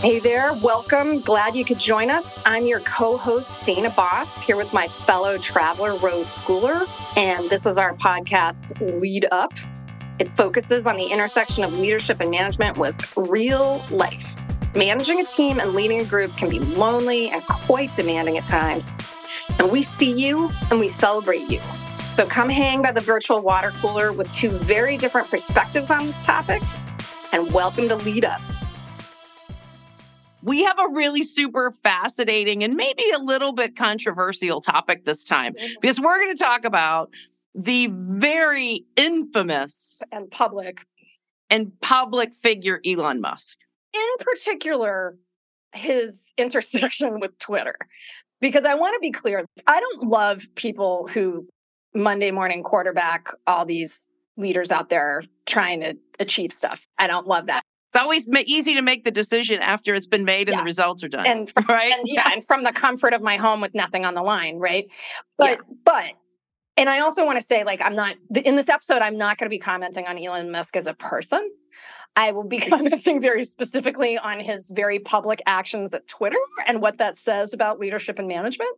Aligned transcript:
Hey 0.00 0.20
there, 0.20 0.54
welcome. 0.54 1.18
Glad 1.22 1.56
you 1.56 1.64
could 1.64 1.80
join 1.80 2.08
us. 2.08 2.40
I'm 2.46 2.68
your 2.68 2.78
co 2.78 3.16
host, 3.16 3.56
Dana 3.64 3.90
Boss, 3.90 4.40
here 4.40 4.56
with 4.56 4.72
my 4.72 4.86
fellow 4.86 5.38
traveler, 5.38 5.96
Rose 5.96 6.28
Schooler. 6.28 6.88
And 7.16 7.50
this 7.50 7.66
is 7.66 7.76
our 7.78 7.96
podcast, 7.96 9.00
Lead 9.00 9.26
Up. 9.32 9.52
It 10.20 10.28
focuses 10.28 10.86
on 10.86 10.98
the 10.98 11.06
intersection 11.06 11.64
of 11.64 11.76
leadership 11.76 12.20
and 12.20 12.30
management 12.30 12.78
with 12.78 13.12
real 13.16 13.84
life. 13.90 14.36
Managing 14.76 15.20
a 15.20 15.24
team 15.24 15.58
and 15.58 15.74
leading 15.74 16.00
a 16.00 16.04
group 16.04 16.36
can 16.36 16.48
be 16.48 16.60
lonely 16.60 17.30
and 17.30 17.44
quite 17.48 17.92
demanding 17.94 18.38
at 18.38 18.46
times. 18.46 18.88
And 19.58 19.68
we 19.68 19.82
see 19.82 20.12
you 20.12 20.48
and 20.70 20.78
we 20.78 20.86
celebrate 20.86 21.50
you. 21.50 21.60
So 22.14 22.24
come 22.24 22.48
hang 22.48 22.82
by 22.82 22.92
the 22.92 23.00
virtual 23.00 23.42
water 23.42 23.72
cooler 23.72 24.12
with 24.12 24.32
two 24.32 24.50
very 24.50 24.96
different 24.96 25.28
perspectives 25.28 25.90
on 25.90 26.06
this 26.06 26.20
topic. 26.20 26.62
And 27.32 27.50
welcome 27.50 27.88
to 27.88 27.96
Lead 27.96 28.24
Up 28.24 28.40
we 30.42 30.64
have 30.64 30.78
a 30.78 30.88
really 30.88 31.22
super 31.22 31.72
fascinating 31.72 32.62
and 32.62 32.74
maybe 32.74 33.04
a 33.14 33.18
little 33.18 33.52
bit 33.52 33.76
controversial 33.76 34.60
topic 34.60 35.04
this 35.04 35.24
time 35.24 35.54
because 35.80 36.00
we're 36.00 36.18
going 36.18 36.36
to 36.36 36.42
talk 36.42 36.64
about 36.64 37.10
the 37.54 37.88
very 37.92 38.84
infamous 38.96 40.00
and 40.12 40.30
public 40.30 40.86
and 41.50 41.72
public 41.80 42.34
figure 42.34 42.80
Elon 42.86 43.20
Musk. 43.20 43.58
In 43.94 44.24
particular, 44.24 45.16
his 45.72 46.32
intersection 46.36 47.20
with 47.20 47.38
Twitter. 47.38 47.76
Because 48.40 48.64
I 48.64 48.74
want 48.74 48.94
to 48.94 49.00
be 49.00 49.10
clear, 49.10 49.44
I 49.66 49.80
don't 49.80 50.08
love 50.08 50.46
people 50.54 51.08
who 51.12 51.48
Monday 51.94 52.30
morning 52.30 52.62
quarterback 52.62 53.28
all 53.46 53.64
these 53.64 54.00
leaders 54.36 54.70
out 54.70 54.88
there 54.88 55.22
trying 55.46 55.80
to 55.80 55.96
achieve 56.20 56.52
stuff. 56.52 56.86
I 56.98 57.08
don't 57.08 57.26
love 57.26 57.46
that. 57.46 57.62
It's 57.92 58.02
always 58.02 58.28
easy 58.28 58.74
to 58.74 58.82
make 58.82 59.04
the 59.04 59.10
decision 59.10 59.62
after 59.62 59.94
it's 59.94 60.06
been 60.06 60.24
made 60.24 60.48
and 60.48 60.56
yeah. 60.56 60.62
the 60.62 60.66
results 60.66 61.02
are 61.02 61.08
done. 61.08 61.26
And 61.26 61.48
from, 61.48 61.64
right, 61.68 61.92
and, 61.92 62.02
yeah, 62.04 62.28
and 62.32 62.44
from 62.44 62.64
the 62.64 62.72
comfort 62.72 63.14
of 63.14 63.22
my 63.22 63.36
home 63.36 63.60
with 63.60 63.74
nothing 63.74 64.04
on 64.04 64.14
the 64.14 64.22
line, 64.22 64.58
right? 64.58 64.86
But 65.38 65.58
yeah. 65.58 65.74
but 65.84 66.04
and 66.78 66.88
I 66.88 67.00
also 67.00 67.26
want 67.26 67.38
to 67.38 67.44
say, 67.44 67.64
like, 67.64 67.80
I'm 67.82 67.96
not 67.96 68.14
in 68.44 68.54
this 68.54 68.68
episode. 68.68 69.02
I'm 69.02 69.18
not 69.18 69.36
going 69.36 69.46
to 69.46 69.50
be 69.50 69.58
commenting 69.58 70.06
on 70.06 70.16
Elon 70.16 70.52
Musk 70.52 70.76
as 70.76 70.86
a 70.86 70.94
person. 70.94 71.50
I 72.14 72.30
will 72.30 72.44
be 72.44 72.58
commenting 72.70 73.20
very 73.20 73.42
specifically 73.42 74.16
on 74.16 74.38
his 74.38 74.70
very 74.70 75.00
public 75.00 75.42
actions 75.44 75.92
at 75.92 76.06
Twitter 76.06 76.38
and 76.68 76.80
what 76.80 76.98
that 76.98 77.16
says 77.16 77.52
about 77.52 77.80
leadership 77.80 78.18
and 78.20 78.28
management. 78.28 78.70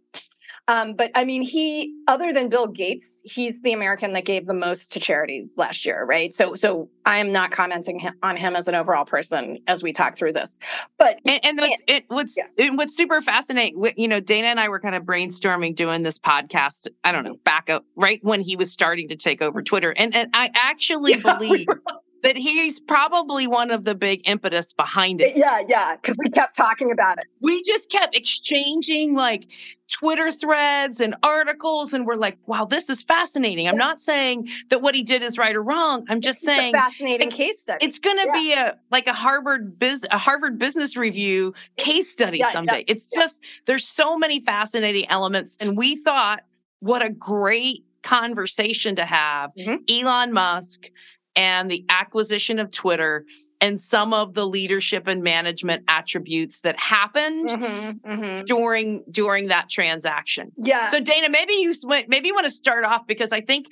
Um, 0.71 0.93
but 0.93 1.11
I 1.17 1.25
mean, 1.25 1.43
he, 1.43 1.97
other 2.07 2.33
than 2.33 2.49
Bill 2.49 2.69
Gates, 2.69 3.23
he's 3.25 3.61
the 3.61 3.73
American 3.73 4.13
that 4.13 4.25
gave 4.25 4.47
the 4.47 4.55
most 4.55 4.93
to 4.93 5.01
charity 5.01 5.49
last 5.57 5.85
year, 5.85 6.05
right? 6.05 6.33
So, 6.33 6.55
so 6.55 6.89
I 7.05 7.19
am 7.19 7.33
not 7.33 7.51
commenting 7.51 8.01
on 8.23 8.37
him 8.37 8.55
as 8.55 8.69
an 8.69 8.77
overall 8.77 9.05
person 9.05 9.59
as 9.67 9.83
we 9.83 9.91
talk 9.91 10.15
through 10.15 10.35
this. 10.35 10.61
But 10.97 11.19
and, 11.27 11.45
and 11.45 11.59
what's 11.59 11.83
it, 11.89 12.05
what's 12.07 12.37
yeah. 12.37 12.45
it, 12.57 12.77
what's 12.77 12.97
super 12.97 13.21
fascinating, 13.21 13.83
you 13.97 14.07
know, 14.07 14.21
Dana 14.21 14.47
and 14.47 14.61
I 14.61 14.69
were 14.69 14.79
kind 14.79 14.95
of 14.95 15.03
brainstorming 15.03 15.75
doing 15.75 16.05
this 16.05 16.21
podcast. 16.21 16.87
I 17.03 17.11
don't 17.11 17.25
know, 17.25 17.35
back 17.43 17.69
up 17.69 17.85
right 17.97 18.21
when 18.23 18.41
he 18.41 18.55
was 18.55 18.71
starting 18.71 19.09
to 19.09 19.17
take 19.17 19.43
over 19.43 19.63
Twitter, 19.63 19.91
and 19.91 20.15
and 20.15 20.31
I 20.35 20.53
actually 20.55 21.15
yeah, 21.25 21.37
believe. 21.37 21.67
We 21.67 21.75
that 22.23 22.37
he's 22.37 22.79
probably 22.79 23.47
one 23.47 23.71
of 23.71 23.85
the 23.85 23.95
big 23.95 24.23
impetus 24.29 24.73
behind 24.73 25.21
it. 25.21 25.37
Yeah, 25.37 25.63
yeah, 25.67 25.97
because 25.97 26.17
we 26.19 26.29
kept 26.29 26.57
talking 26.57 26.93
about 26.93 27.19
it. 27.19 27.27
We 27.41 27.63
just 27.63 27.91
kept 27.91 28.17
exchanging 28.17 29.15
like 29.15 29.51
Twitter 29.91 30.31
threads 30.31 31.01
and 31.01 31.15
articles, 31.23 31.93
and 31.93 32.07
we're 32.07 32.17
like, 32.17 32.39
"Wow, 32.47 32.65
this 32.65 32.91
is 32.91 33.03
fascinating." 33.03 33.69
I'm 33.69 33.77
not 33.77 34.01
saying 34.01 34.49
that 34.69 34.83
what 34.83 34.95
he 34.95 35.03
did 35.03 35.23
is 35.23 35.39
right 35.39 35.55
or 35.55 35.63
wrong. 35.63 36.05
I'm 36.09 36.21
just 36.21 36.39
it's 36.39 36.47
saying 36.47 36.73
fascinating 36.73 37.31
case 37.31 37.63
study. 37.63 37.85
It's 37.85 37.99
going 37.99 38.17
to 38.19 38.27
yeah. 38.27 38.33
be 38.33 38.53
a 38.53 38.79
like 38.91 39.07
a 39.07 39.15
Harvard 39.15 39.79
biz 39.79 40.07
a 40.11 40.19
Harvard 40.19 40.59
Business 40.59 40.97
Review 40.97 41.55
case 41.77 42.11
study 42.11 42.39
yeah, 42.39 42.51
someday. 42.53 42.79
Yeah, 42.79 42.95
it's 42.95 43.07
just 43.07 43.39
there's 43.67 43.85
so 43.85 44.17
many 44.17 44.41
fascinating 44.41 45.09
elements, 45.09 45.57
and 45.61 45.77
we 45.77 45.97
thought, 45.97 46.41
what 46.81 47.05
a 47.05 47.11
great 47.11 47.85
conversation 48.03 48.97
to 48.97 49.05
have. 49.05 49.51
Mm-hmm. 49.59 49.77
Elon 49.89 50.33
Musk 50.33 50.87
and 51.37 51.71
the 51.71 51.85
acquisition 51.89 52.59
of 52.59 52.71
Twitter 52.71 53.25
and 53.61 53.79
some 53.79 54.15
of 54.15 54.35
the 54.35 54.47
leadership 54.47 55.07
and 55.07 55.23
management 55.23 55.85
attributes 55.87 56.61
that 56.61 56.79
happened 56.79 57.51
mm-hmm, 57.51 58.11
mm-hmm. 58.11 58.45
during 58.47 59.05
during 59.11 59.49
that 59.49 59.69
transaction. 59.69 60.51
Yeah. 60.57 60.91
So 60.91 61.01
Dana, 61.01 61.29
maybe 61.29 61.53
you 61.55 61.75
maybe 62.09 62.29
you 62.29 62.35
want 62.35 62.47
to 62.47 62.51
start 62.51 62.85
off 62.85 63.07
because 63.07 63.33
I 63.33 63.41
think 63.43 63.67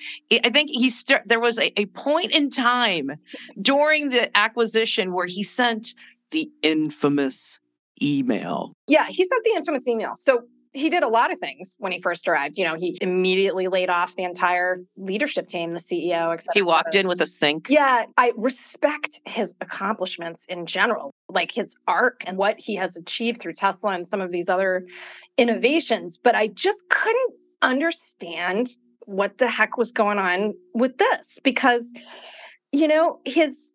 I 0.44 0.50
think 0.50 0.70
he 0.70 0.91
start 0.91 1.22
there 1.26 1.41
was 1.41 1.58
a, 1.58 1.78
a 1.80 1.86
point 1.86 2.32
in 2.32 2.50
time 2.50 3.12
during 3.60 4.10
the 4.10 4.36
acquisition 4.36 5.12
where 5.12 5.26
he 5.26 5.42
sent 5.42 5.94
the 6.30 6.50
infamous 6.62 7.58
email. 8.02 8.74
Yeah, 8.86 9.06
he 9.08 9.24
sent 9.24 9.44
the 9.44 9.52
infamous 9.56 9.88
email. 9.88 10.12
So 10.14 10.42
he 10.72 10.90
did 10.90 11.02
a 11.02 11.08
lot 11.08 11.32
of 11.32 11.38
things 11.38 11.76
when 11.78 11.92
he 11.92 12.00
first 12.00 12.28
arrived. 12.28 12.58
You 12.58 12.64
know, 12.64 12.76
he 12.78 12.96
immediately 13.00 13.68
laid 13.68 13.90
off 13.90 14.16
the 14.16 14.24
entire 14.24 14.80
leadership 14.96 15.46
team, 15.46 15.72
the 15.72 15.78
CEO, 15.78 16.32
etc. 16.32 16.52
He 16.54 16.62
walked 16.62 16.94
in 16.94 17.08
with 17.08 17.20
a 17.20 17.26
sink. 17.26 17.66
Yeah, 17.68 18.04
I 18.16 18.32
respect 18.36 19.20
his 19.26 19.54
accomplishments 19.60 20.46
in 20.48 20.66
general, 20.66 21.12
like 21.28 21.50
his 21.50 21.76
arc 21.86 22.22
and 22.26 22.36
what 22.36 22.58
he 22.58 22.76
has 22.76 22.96
achieved 22.96 23.40
through 23.40 23.54
Tesla 23.54 23.92
and 23.92 24.06
some 24.06 24.20
of 24.20 24.30
these 24.30 24.48
other 24.48 24.86
innovations. 25.36 26.18
But 26.22 26.34
I 26.34 26.48
just 26.48 26.88
couldn't 26.88 27.34
understand 27.62 28.74
what 29.00 29.38
the 29.38 29.48
heck 29.48 29.76
was 29.76 29.90
going 29.90 30.18
on 30.18 30.54
with 30.74 30.98
this 30.98 31.38
because, 31.42 31.92
you 32.72 32.88
know, 32.88 33.20
his 33.24 33.72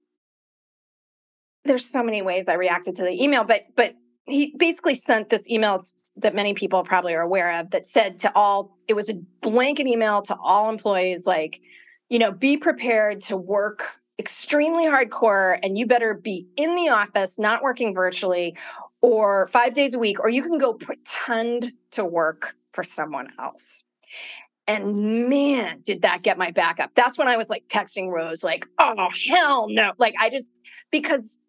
there's 1.65 1.85
so 1.85 2.03
many 2.03 2.21
ways 2.21 2.49
I 2.49 2.53
reacted 2.53 2.95
to 2.95 3.03
the 3.03 3.23
email, 3.23 3.43
but 3.43 3.63
but 3.75 3.95
he 4.25 4.53
basically 4.57 4.95
sent 4.95 5.29
this 5.29 5.49
email 5.49 5.81
that 6.15 6.33
many 6.33 6.53
people 6.53 6.83
probably 6.83 7.13
are 7.13 7.21
aware 7.21 7.59
of 7.59 7.71
that 7.71 7.85
said 7.85 8.17
to 8.19 8.31
all 8.35 8.77
it 8.87 8.93
was 8.93 9.09
a 9.09 9.15
blanket 9.41 9.87
email 9.87 10.21
to 10.21 10.35
all 10.41 10.69
employees 10.69 11.25
like 11.25 11.61
you 12.09 12.19
know 12.19 12.31
be 12.31 12.57
prepared 12.57 13.21
to 13.21 13.35
work 13.35 13.99
extremely 14.19 14.85
hardcore 14.85 15.59
and 15.63 15.77
you 15.77 15.85
better 15.85 16.13
be 16.13 16.47
in 16.55 16.75
the 16.75 16.89
office 16.89 17.39
not 17.39 17.63
working 17.63 17.93
virtually 17.93 18.55
or 19.01 19.47
5 19.47 19.73
days 19.73 19.95
a 19.95 19.99
week 19.99 20.19
or 20.19 20.29
you 20.29 20.43
can 20.43 20.57
go 20.57 20.73
pretend 20.73 21.73
to 21.91 22.05
work 22.05 22.55
for 22.71 22.83
someone 22.83 23.27
else. 23.39 23.83
And 24.65 25.27
man 25.27 25.81
did 25.83 26.03
that 26.03 26.23
get 26.23 26.37
my 26.37 26.51
back 26.51 26.79
up. 26.79 26.91
That's 26.95 27.17
when 27.17 27.27
i 27.27 27.35
was 27.35 27.49
like 27.49 27.67
texting 27.67 28.09
rose 28.09 28.43
like 28.43 28.65
oh 28.79 29.09
hell 29.27 29.67
no. 29.67 29.91
Like 29.97 30.13
i 30.19 30.29
just 30.29 30.53
because 30.91 31.39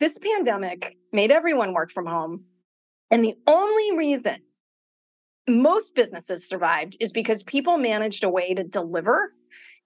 this 0.00 0.18
pandemic 0.18 0.96
made 1.12 1.30
everyone 1.30 1.72
work 1.72 1.90
from 1.90 2.06
home. 2.06 2.44
And 3.10 3.24
the 3.24 3.34
only 3.46 3.96
reason 3.96 4.38
most 5.48 5.94
businesses 5.94 6.46
survived 6.46 6.96
is 7.00 7.10
because 7.10 7.42
people 7.42 7.78
managed 7.78 8.22
a 8.22 8.28
way 8.28 8.54
to 8.54 8.64
deliver 8.64 9.32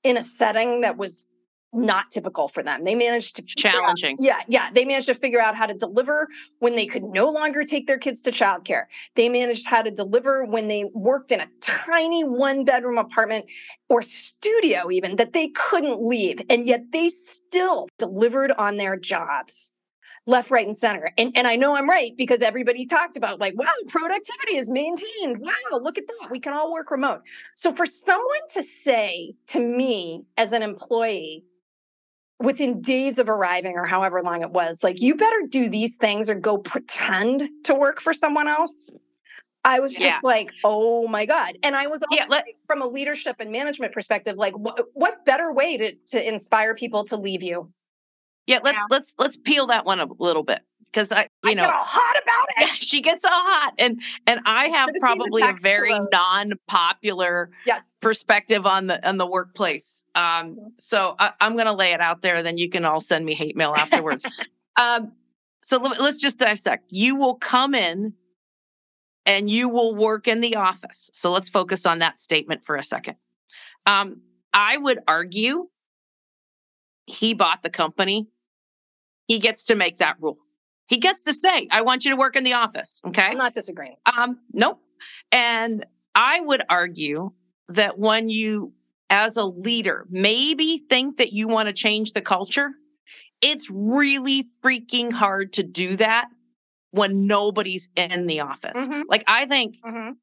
in 0.02 0.16
a 0.16 0.22
setting 0.22 0.80
that 0.80 0.96
was 0.96 1.26
not 1.74 2.10
typical 2.10 2.48
for 2.48 2.62
them. 2.62 2.84
They 2.84 2.94
managed 2.94 3.36
to 3.36 3.42
challenging. 3.42 4.14
Out, 4.14 4.24
yeah, 4.24 4.40
yeah. 4.46 4.70
They 4.72 4.84
managed 4.84 5.06
to 5.06 5.14
figure 5.14 5.40
out 5.40 5.56
how 5.56 5.64
to 5.64 5.72
deliver 5.72 6.28
when 6.58 6.76
they 6.76 6.84
could 6.84 7.02
no 7.02 7.30
longer 7.30 7.64
take 7.64 7.86
their 7.86 7.96
kids 7.96 8.20
to 8.22 8.30
childcare. 8.30 8.84
They 9.14 9.30
managed 9.30 9.66
how 9.66 9.80
to 9.80 9.90
deliver 9.90 10.44
when 10.44 10.68
they 10.68 10.84
worked 10.92 11.32
in 11.32 11.40
a 11.40 11.48
tiny 11.62 12.24
one 12.24 12.64
bedroom 12.64 12.98
apartment 12.98 13.46
or 13.88 14.02
studio, 14.02 14.90
even 14.90 15.16
that 15.16 15.32
they 15.32 15.48
couldn't 15.48 16.02
leave. 16.02 16.42
And 16.50 16.66
yet 16.66 16.92
they 16.92 17.08
still 17.08 17.88
delivered 17.96 18.52
on 18.52 18.76
their 18.76 18.98
jobs 18.98 19.72
left, 20.26 20.50
right, 20.50 20.66
and 20.66 20.76
center. 20.76 21.12
And, 21.18 21.36
and 21.36 21.46
I 21.46 21.56
know 21.56 21.76
I'm 21.76 21.88
right 21.88 22.12
because 22.16 22.42
everybody 22.42 22.86
talked 22.86 23.16
about 23.16 23.40
like, 23.40 23.58
wow, 23.58 23.66
productivity 23.88 24.56
is 24.56 24.70
maintained. 24.70 25.38
Wow, 25.38 25.80
look 25.80 25.98
at 25.98 26.04
that. 26.06 26.30
We 26.30 26.38
can 26.38 26.54
all 26.54 26.72
work 26.72 26.90
remote. 26.90 27.22
So 27.56 27.74
for 27.74 27.86
someone 27.86 28.40
to 28.54 28.62
say 28.62 29.34
to 29.48 29.60
me 29.60 30.24
as 30.36 30.52
an 30.52 30.62
employee, 30.62 31.44
within 32.38 32.80
days 32.80 33.20
of 33.20 33.28
arriving 33.28 33.74
or 33.76 33.86
however 33.86 34.20
long 34.20 34.42
it 34.42 34.50
was, 34.50 34.82
like, 34.82 35.00
you 35.00 35.14
better 35.14 35.42
do 35.48 35.68
these 35.68 35.96
things 35.96 36.28
or 36.28 36.34
go 36.34 36.58
pretend 36.58 37.42
to 37.64 37.74
work 37.74 38.00
for 38.00 38.12
someone 38.12 38.48
else. 38.48 38.90
I 39.64 39.78
was 39.78 39.92
just 39.92 40.04
yeah. 40.04 40.18
like, 40.24 40.50
oh 40.64 41.06
my 41.06 41.24
God. 41.24 41.56
And 41.62 41.76
I 41.76 41.86
was 41.86 42.02
yeah, 42.10 42.26
let, 42.28 42.44
from 42.66 42.82
a 42.82 42.86
leadership 42.86 43.36
and 43.38 43.52
management 43.52 43.92
perspective, 43.92 44.36
like, 44.36 44.58
what, 44.58 44.86
what 44.94 45.24
better 45.24 45.52
way 45.52 45.76
to, 45.76 45.92
to 46.08 46.28
inspire 46.28 46.74
people 46.74 47.04
to 47.04 47.16
leave 47.16 47.44
you? 47.44 47.72
Yeah, 48.46 48.58
let's 48.62 48.76
yeah. 48.76 48.84
let's 48.90 49.14
let's 49.18 49.36
peel 49.36 49.68
that 49.68 49.84
one 49.84 50.00
a 50.00 50.06
little 50.18 50.42
bit 50.42 50.60
because 50.80 51.12
I 51.12 51.22
you 51.44 51.50
I 51.50 51.54
know 51.54 51.62
get 51.62 51.70
all 51.70 51.84
hot 51.84 52.22
about 52.22 52.48
it. 52.58 52.82
she 52.82 53.00
gets 53.00 53.24
all 53.24 53.30
hot, 53.32 53.74
and 53.78 54.00
and 54.26 54.40
I 54.44 54.66
have 54.66 54.90
probably 54.98 55.42
a 55.42 55.54
very 55.54 55.98
non-popular 56.10 57.50
yes. 57.66 57.96
perspective 58.00 58.66
on 58.66 58.88
the 58.88 59.08
on 59.08 59.16
the 59.16 59.26
workplace. 59.26 60.04
Um, 60.14 60.22
mm-hmm. 60.22 60.66
so 60.78 61.14
I, 61.18 61.32
am 61.40 61.54
going 61.54 61.66
to 61.66 61.72
lay 61.72 61.92
it 61.92 62.00
out 62.00 62.22
there, 62.22 62.42
then 62.42 62.58
you 62.58 62.68
can 62.68 62.84
all 62.84 63.00
send 63.00 63.24
me 63.24 63.34
hate 63.34 63.56
mail 63.56 63.74
afterwards. 63.76 64.28
um, 64.76 65.12
so 65.62 65.78
let, 65.78 66.00
let's 66.00 66.18
just 66.18 66.38
dissect. 66.38 66.86
You 66.90 67.16
will 67.16 67.36
come 67.36 67.74
in 67.74 68.14
and 69.24 69.48
you 69.48 69.68
will 69.68 69.94
work 69.94 70.28
in 70.28 70.40
the 70.40 70.56
office. 70.56 71.10
So 71.14 71.32
let's 71.32 71.48
focus 71.48 71.86
on 71.86 72.00
that 72.00 72.18
statement 72.18 72.64
for 72.64 72.76
a 72.76 72.82
second. 72.82 73.16
Um, 73.86 74.22
I 74.52 74.76
would 74.76 74.98
argue 75.08 75.68
he 77.06 77.34
bought 77.34 77.62
the 77.62 77.70
company 77.70 78.28
he 79.26 79.38
gets 79.38 79.62
to 79.64 79.74
make 79.74 79.98
that 79.98 80.16
rule. 80.20 80.38
He 80.88 80.98
gets 80.98 81.20
to 81.22 81.32
say, 81.32 81.68
I 81.70 81.82
want 81.82 82.04
you 82.04 82.10
to 82.10 82.16
work 82.16 82.36
in 82.36 82.44
the 82.44 82.54
office. 82.54 83.00
Okay. 83.06 83.22
I'm 83.22 83.36
not 83.38 83.54
disagreeing. 83.54 83.96
Um, 84.04 84.40
nope. 84.52 84.80
And 85.30 85.86
I 86.14 86.40
would 86.40 86.62
argue 86.68 87.32
that 87.68 87.98
when 87.98 88.28
you, 88.28 88.72
as 89.08 89.36
a 89.36 89.44
leader, 89.44 90.06
maybe 90.10 90.78
think 90.78 91.16
that 91.16 91.32
you 91.32 91.48
want 91.48 91.68
to 91.68 91.72
change 91.72 92.12
the 92.12 92.20
culture, 92.20 92.70
it's 93.40 93.68
really 93.70 94.46
freaking 94.62 95.12
hard 95.12 95.52
to 95.54 95.62
do 95.62 95.96
that 95.96 96.28
when 96.90 97.26
nobody's 97.26 97.88
in 97.96 98.26
the 98.26 98.40
office. 98.40 98.76
Mhm. 98.76 99.04
Like, 99.08 99.24
I 99.26 99.46
think 99.46 99.76
Mhm. 99.82 100.16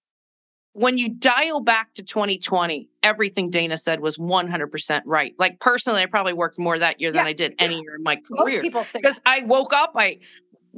When 0.73 0.97
you 0.97 1.09
dial 1.09 1.59
back 1.59 1.93
to 1.95 2.03
2020, 2.03 2.89
everything 3.03 3.49
Dana 3.49 3.75
said 3.77 3.99
was 3.99 4.17
100% 4.17 5.01
right. 5.05 5.33
Like, 5.39 5.59
personally, 5.59 6.01
I 6.01 6.05
probably 6.05 6.33
worked 6.33 6.59
more 6.59 6.77
that 6.79 7.01
year 7.01 7.11
than 7.11 7.25
Yeah. 7.25 7.29
I 7.29 7.33
did 7.33 7.55
any 7.59 7.81
year 7.81 7.95
in 7.95 8.03
my 8.03 8.15
Most 8.29 8.45
career 8.51 8.61
people 8.61 8.83
say 8.83 8.99
because 9.01 9.19
I 9.25 9.43
woke 9.43 9.73
up, 9.73 9.93
I 9.95 10.19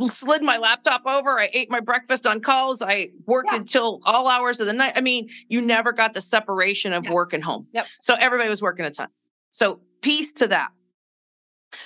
slid 0.08 0.42
my 0.42 0.58
laptop 0.58 1.02
over, 1.06 1.38
I 1.40 1.50
ate 1.54 1.70
my 1.70 1.82
breakfast 1.82 2.26
on 2.26 2.40
calls, 2.40 2.82
I 2.82 3.10
worked 3.26 3.50
Yeah. 3.52 3.58
until 3.60 4.00
all 4.06 4.28
hours 4.28 4.60
of 4.62 4.68
the 4.68 4.74
night. 4.74 4.94
I 4.96 5.02
mean, 5.02 5.30
you 5.50 5.62
never 5.62 5.92
got 5.92 6.14
the 6.14 6.22
separation 6.22 6.94
of 6.94 7.04
Yeah. 7.06 7.12
work 7.12 7.34
and 7.34 7.44
home. 7.44 7.68
Yep. 7.74 7.88
So 8.00 8.16
everybody 8.16 8.50
was 8.50 8.62
working 8.62 8.86
a 8.86 8.92
ton. 8.92 9.10
So 9.52 9.82
peace 10.02 10.32
to 10.34 10.48
that. 10.48 10.70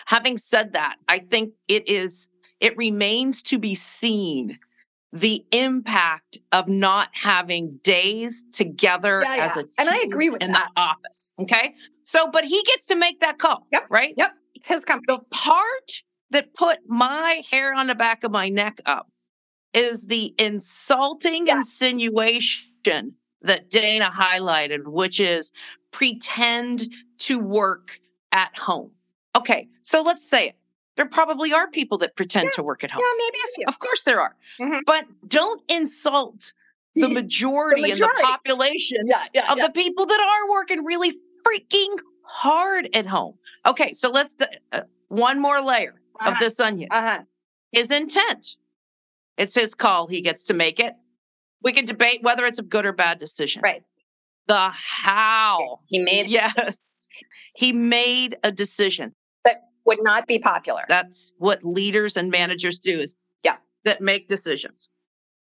Having 0.06 0.38
said 0.38 0.74
that, 0.74 0.96
I 1.08 1.20
think 1.20 1.54
it 1.68 1.88
is 1.90 2.30
it 2.62 2.78
remains 2.78 3.42
to 3.44 3.58
be 3.60 3.76
seen 3.76 4.58
the 5.16 5.46
impact 5.52 6.38
of 6.52 6.68
not 6.68 7.10
having 7.14 7.80
days 7.84 8.46
together 8.52 9.22
Yeah, 9.24 9.46
as 9.46 9.56
yeah. 9.56 9.62
a 9.64 9.66
And 9.80 9.90
I 9.90 9.98
agree 10.06 10.30
with 10.30 10.42
that. 10.42 10.46
in 10.48 10.52
that. 10.52 10.72
the 10.76 10.82
office. 10.82 11.32
Okay. 11.40 11.74
So, 12.04 12.30
but 12.30 12.44
he 12.44 12.62
gets 12.64 12.86
to 12.88 12.96
make 12.96 13.22
that 13.22 13.38
call. 13.40 13.66
Yep. 13.72 13.88
Right. 13.90 14.14
Yep. 14.18 14.32
It's 14.56 14.68
his 14.68 14.84
company. 14.86 15.06
The 15.18 15.24
part 15.36 16.04
that 16.32 16.54
put 16.54 16.80
my 16.88 17.42
hair 17.50 17.74
on 17.74 17.88
the 17.88 17.96
back 17.96 18.24
of 18.26 18.32
my 18.32 18.50
neck 18.50 18.80
up 18.86 19.10
is 19.74 20.08
the 20.08 20.34
insulting 20.38 21.48
Yeah. 21.48 21.58
insinuation 21.58 23.14
that 23.42 23.70
Dana 23.70 24.12
highlighted, 24.14 24.86
which 24.86 25.20
is 25.20 25.52
pretend 25.92 26.88
to 27.20 27.40
work 27.40 28.00
at 28.32 28.58
home. 28.58 28.92
Okay, 29.36 29.68
so 29.82 30.02
let's 30.02 30.28
say 30.28 30.50
it. 30.50 30.56
There 30.96 31.06
probably 31.06 31.52
are 31.54 31.68
people 31.70 31.98
that 32.00 32.16
pretend 32.16 32.52
to 32.54 32.64
work 32.64 32.84
at 32.84 32.92
home. 32.92 33.02
Yeah, 33.04 33.26
maybe 33.26 33.38
a 33.44 33.52
few. 33.56 33.66
Of 33.68 33.80
course 33.80 34.04
there 34.04 34.22
are. 34.22 34.36
Mhm. 34.60 34.82
But 34.86 35.06
don't 35.28 35.62
insult 35.68 36.54
the 36.96 37.10
majority, 37.20 37.84
in 37.84 37.90
majority. 37.90 38.22
the 38.22 38.24
population 38.28 39.08
Yeah, 39.08 39.26
yeah, 39.34 39.52
of 39.52 39.58
yeah. 39.58 39.68
the 39.68 39.74
people 39.74 40.06
that 40.06 40.20
are 40.20 40.50
working 40.52 40.84
really 40.86 41.12
freaking 41.46 41.96
hard 42.24 42.90
at 42.94 43.06
home. 43.08 43.38
Okay, 43.66 43.92
so 43.94 44.10
let's 44.10 44.36
d- 44.36 44.46
uh, 44.72 44.82
one 45.10 45.42
more 45.42 45.62
layer 45.62 45.96
of 46.22 46.28
Uh-huh. 46.28 46.36
this 46.40 46.60
onion. 46.60 46.88
Uh-huh. 46.92 47.24
His 47.72 47.92
intent. 47.92 48.56
It's 49.38 49.54
his 49.54 49.76
call. 49.76 50.08
He 50.08 50.22
gets 50.22 50.44
to 50.46 50.54
make 50.54 50.80
it. 50.80 50.94
We 51.62 51.74
can 51.74 51.86
debate 51.86 52.24
whether 52.24 52.46
it's 52.46 52.60
a 52.60 52.64
good 52.64 52.86
or 52.86 52.94
bad 52.94 53.18
decision. 53.20 53.62
Right. 53.62 53.84
The 54.48 54.70
how. 54.72 55.82
He 55.88 56.00
made 56.00 56.28
Yes. 56.28 57.08
He 57.56 57.74
made 57.74 58.38
a 58.44 58.52
decision. 58.52 59.14
Would 59.86 60.00
not 60.02 60.28
be 60.28 60.40
popular. 60.40 60.84
That's 60.88 61.34
what 61.38 61.64
leaders 61.64 62.18
and 62.18 62.30
managers 62.32 62.80
do 62.80 63.00
is 63.00 63.16
Yeah. 63.44 63.58
that 63.84 64.02
make 64.02 64.28
decisions. 64.28 64.90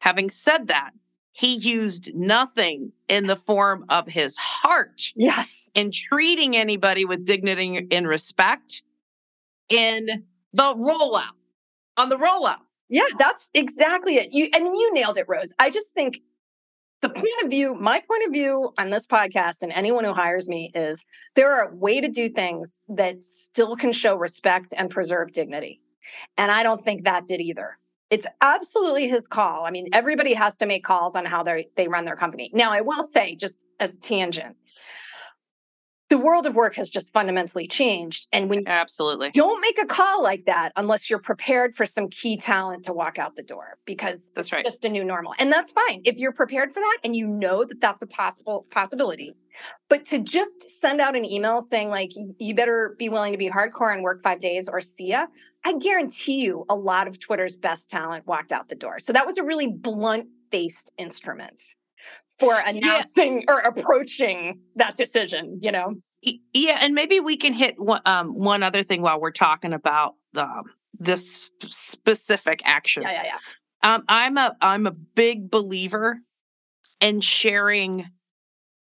Having 0.00 0.30
said 0.30 0.66
that, 0.66 0.90
he 1.32 1.54
used 1.54 2.14
nothing 2.14 2.92
in 3.08 3.26
the 3.26 3.36
form 3.36 3.86
of 3.88 4.06
his 4.08 4.36
heart 4.36 5.12
yes. 5.16 5.70
in 5.74 5.90
treating 5.90 6.56
anybody 6.56 7.04
with 7.04 7.24
dignity 7.24 7.86
and 7.90 8.06
respect 8.06 8.82
in 9.68 10.24
the 10.52 10.74
rollout. 10.74 11.32
On 11.96 12.08
the 12.10 12.16
rollout. 12.16 12.58
Yeah, 12.88 13.04
that's 13.18 13.48
exactly 13.54 14.16
it. 14.16 14.28
You 14.32 14.48
I 14.52 14.60
mean 14.60 14.74
you 14.74 14.92
nailed 14.92 15.16
it, 15.16 15.24
Rose. 15.26 15.54
I 15.58 15.70
just 15.70 15.94
think 15.94 16.20
the 17.02 17.10
point 17.10 17.42
of 17.42 17.50
view, 17.50 17.74
my 17.74 18.00
point 18.00 18.24
of 18.26 18.32
view 18.32 18.72
on 18.78 18.90
this 18.90 19.06
podcast 19.06 19.62
and 19.62 19.72
anyone 19.72 20.04
who 20.04 20.14
hires 20.14 20.48
me 20.48 20.70
is 20.74 21.04
there 21.34 21.52
are 21.52 21.68
a 21.68 21.74
way 21.74 22.00
to 22.00 22.08
do 22.08 22.28
things 22.28 22.80
that 22.88 23.24
still 23.24 23.76
can 23.76 23.92
show 23.92 24.16
respect 24.16 24.72
and 24.76 24.88
preserve 24.88 25.32
dignity. 25.32 25.80
And 26.38 26.50
I 26.50 26.62
don't 26.62 26.80
think 26.80 27.04
that 27.04 27.26
did 27.26 27.40
either. 27.40 27.76
It's 28.08 28.26
absolutely 28.40 29.08
his 29.08 29.26
call. 29.26 29.64
I 29.64 29.70
mean, 29.70 29.88
everybody 29.92 30.34
has 30.34 30.56
to 30.58 30.66
make 30.66 30.84
calls 30.84 31.16
on 31.16 31.24
how 31.24 31.42
they 31.42 31.68
they 31.76 31.88
run 31.88 32.04
their 32.04 32.16
company. 32.16 32.50
Now, 32.52 32.70
I 32.70 32.82
will 32.82 33.04
say, 33.04 33.34
just 33.34 33.64
as 33.80 33.96
tangent, 33.96 34.56
the 36.12 36.18
world 36.18 36.44
of 36.44 36.54
work 36.54 36.74
has 36.74 36.90
just 36.90 37.10
fundamentally 37.10 37.66
changed. 37.66 38.28
And 38.34 38.50
when 38.50 38.68
Absolutely. 38.68 39.30
don't 39.30 39.62
make 39.62 39.80
a 39.80 39.86
call 39.86 40.22
like 40.22 40.44
that 40.44 40.70
unless 40.76 41.08
you're 41.08 41.18
prepared 41.18 41.74
for 41.74 41.86
some 41.86 42.08
key 42.08 42.36
talent 42.36 42.84
to 42.84 42.92
walk 42.92 43.18
out 43.18 43.34
the 43.34 43.42
door 43.42 43.78
because 43.86 44.30
That's 44.36 44.52
right. 44.52 44.62
just 44.62 44.84
a 44.84 44.90
new 44.90 45.04
normal 45.04 45.32
and 45.38 45.50
that's 45.50 45.72
fine 45.72 46.02
if 46.04 46.18
you're 46.18 46.32
prepared 46.32 46.74
for 46.74 46.80
that 46.80 46.98
and 47.02 47.16
you 47.16 47.26
know 47.26 47.64
that 47.64 47.80
that's 47.80 48.02
a 48.02 48.06
possible 48.06 48.66
possibility 48.70 49.34
but 49.88 50.04
to 50.06 50.18
just 50.18 50.68
send 50.80 51.00
out 51.00 51.16
an 51.16 51.24
email 51.24 51.62
saying 51.62 51.88
like 51.88 52.10
you 52.14 52.54
better 52.54 52.94
be 52.98 53.08
willing 53.08 53.32
to 53.32 53.38
be 53.38 53.48
hardcore 53.48 53.92
and 53.92 54.02
work 54.02 54.22
five 54.22 54.40
days 54.40 54.68
or 54.68 54.80
see 54.80 55.08
ya 55.08 55.26
i 55.64 55.72
guarantee 55.78 56.42
you 56.42 56.66
a 56.68 56.74
lot 56.74 57.08
of 57.08 57.18
twitter's 57.18 57.56
best 57.56 57.88
talent 57.88 58.26
walked 58.26 58.52
out 58.52 58.68
the 58.68 58.74
door 58.74 58.98
so 58.98 59.12
that 59.12 59.24
was 59.24 59.38
a 59.38 59.44
really 59.44 59.66
blunt 59.66 60.26
faced 60.50 60.92
instrument 60.98 61.74
for 62.42 62.58
announcing 62.66 63.44
or 63.48 63.58
approaching 63.60 64.60
that 64.76 64.96
decision 64.96 65.58
you 65.62 65.70
know 65.72 65.94
Yeah, 66.22 66.78
and 66.80 66.94
maybe 66.94 67.20
we 67.20 67.36
can 67.36 67.52
hit 67.52 67.74
one, 67.78 68.00
um, 68.04 68.34
one 68.34 68.62
other 68.62 68.82
thing 68.84 69.00
while 69.02 69.20
we're 69.20 69.30
talking 69.48 69.72
about 69.72 70.14
um, 70.36 70.64
this 70.98 71.50
specific 71.68 72.60
action. 72.64 73.02
yeah 73.04 73.12
yeah 73.12 73.22
yeah 73.24 73.94
Um, 73.94 74.04
I'm 74.08 74.36
a 74.38 74.56
I'm 74.60 74.86
a 74.86 74.92
big 74.92 75.50
believer 75.50 76.18
in 77.00 77.20
sharing 77.20 78.06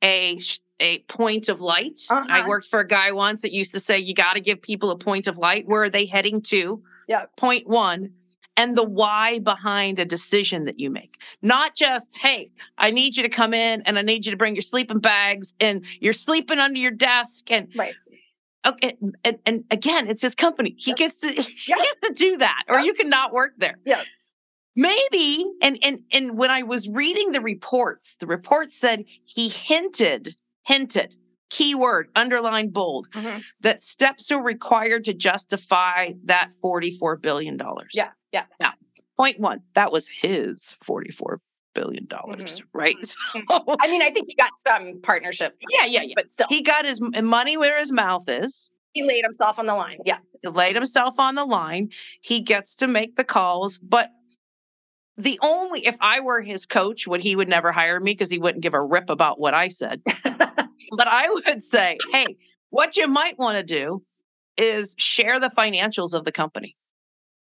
a 0.03 0.39
a 0.81 0.99
point 1.09 1.49
of 1.49 1.61
light. 1.61 1.99
I 2.11 2.15
Uh-huh. 2.17 2.49
worked 2.49 2.67
for 2.69 2.81
a 2.81 2.87
guy 2.87 3.11
once 3.13 3.41
that 3.43 3.53
used 3.53 3.73
to 3.73 3.81
say 3.81 3.99
you 3.99 4.15
got 4.15 4.35
to 4.35 4.41
give 4.41 4.61
people 4.61 4.91
a 4.91 4.99
point 4.99 5.27
of 5.27 5.39
light. 5.39 5.65
Where 5.67 5.83
are 5.85 5.91
they 5.91 6.05
heading 6.07 6.43
to? 6.53 6.83
Yeah. 7.09 7.25
Point 7.37 7.67
one. 7.67 8.13
And 8.57 8.77
the 8.77 8.83
why 8.85 9.39
behind 9.41 9.99
a 9.99 10.05
decision 10.05 10.65
that 10.65 10.81
you 10.81 10.91
make. 10.91 11.21
Not 11.43 11.75
just, 11.75 12.17
hey, 12.17 12.51
I 12.79 12.91
need 12.91 13.17
you 13.17 13.23
to 13.23 13.29
come 13.29 13.53
in 13.53 13.83
and 13.83 13.99
I 13.99 14.03
need 14.03 14.25
you 14.25 14.31
to 14.33 14.37
bring 14.39 14.55
your 14.55 14.63
sleeping 14.63 14.99
bags 14.99 15.55
and 15.61 15.85
you're 16.01 16.15
sleeping 16.15 16.59
under 16.59 16.79
your 16.79 16.91
desk. 16.91 17.51
And 17.51 17.69
Right. 17.75 17.95
okay, 18.67 18.97
and, 19.25 19.39
and 19.45 19.65
again, 19.71 20.09
it's 20.09 20.23
his 20.23 20.35
company. 20.35 20.75
He 20.79 20.93
Yep. 20.93 20.97
gets 20.99 21.19
to 21.21 21.29
he 21.33 21.75
gets 21.75 22.01
to 22.05 22.13
do 22.15 22.39
that, 22.39 22.63
or 22.69 22.79
Yep. 22.79 22.87
you 22.87 22.95
cannot 22.95 23.33
work 23.33 23.53
there. 23.59 23.79
Yeah. 23.85 24.03
Maybe, 24.75 25.45
and 25.63 25.79
and 25.83 26.01
and 26.13 26.37
when 26.37 26.51
I 26.51 26.63
was 26.63 26.89
reading 26.89 27.33
the 27.33 27.41
reports, 27.41 28.17
the 28.21 28.27
report 28.27 28.73
said 28.73 29.05
he 29.25 29.49
hinted, 29.49 30.37
hinted, 30.65 31.17
keyword, 31.51 32.09
underlined 32.17 32.73
bold, 32.73 33.09
Mhm. 33.13 33.43
that 33.61 33.83
steps 33.83 34.31
are 34.31 34.43
required 34.43 35.05
to 35.05 35.15
justify 35.15 36.13
that 36.25 36.51
$44 36.63 37.21
billion. 37.21 37.59
yeah 37.93 38.11
yeah 38.33 38.45
Now 38.61 38.73
Point 39.17 39.41
one, 39.41 39.61
that 39.75 39.91
was 39.93 40.09
his 40.21 40.75
$44 40.87 41.39
billion, 41.75 42.05
dollars, 42.07 42.61
mm-hmm. 42.61 42.79
right? 42.79 42.97
Mm-hmm. 42.97 43.41
So, 43.49 43.59
mm-hmm. 43.59 43.71
i 43.81 43.89
mean 43.91 44.03
i 44.03 44.11
think 44.11 44.27
he 44.29 44.35
got 44.35 44.51
some 44.57 45.01
partnership 45.03 45.55
yeah, 45.71 45.85
yeah, 45.87 46.03
yeah. 46.03 46.15
but 46.17 46.29
still 46.31 46.47
He 46.49 46.63
got 46.63 46.85
his 46.85 47.01
money 47.01 47.57
where 47.57 47.79
his 47.79 47.93
mouth 47.93 48.29
is. 48.29 48.71
he 48.93 49.03
laid 49.05 49.25
himself 49.25 49.59
on 49.59 49.67
the 49.67 49.75
line 49.75 49.99
yeah 50.05 50.19
He 50.43 50.49
laid 50.49 50.75
himself 50.75 51.19
on 51.19 51.35
the 51.35 51.45
line. 51.45 51.91
He 52.23 52.41
gets 52.41 52.75
to 52.77 52.87
make 52.87 53.17
the 53.17 53.25
calls, 53.25 53.79
but 53.79 54.11
the 55.19 55.39
only 55.43 55.87
if 55.87 55.97
I 56.01 56.21
were 56.21 56.43
his 56.43 56.67
coach, 56.67 57.07
would 57.07 57.23
he 57.23 57.35
would 57.37 57.49
never 57.49 57.73
hire 57.73 57.99
me 58.01 58.13
because 58.13 58.31
he 58.31 58.39
wouldn't 58.39 58.63
give 58.63 58.75
a 58.75 58.83
rip 58.83 59.09
about 59.09 59.41
what 59.41 59.55
I 59.55 59.69
said. 59.69 60.03
but 60.97 61.09
I 61.09 61.29
would 61.29 61.63
say, 61.63 61.99
hey, 62.13 62.27
what 62.71 62.97
you 62.97 63.09
might 63.09 63.39
want 63.39 63.57
to 63.59 63.63
do 63.63 64.03
is 64.57 64.95
share 64.99 65.39
the 65.41 65.51
financials 65.51 66.15
of 66.15 66.25
the 66.25 66.33
company 66.33 66.77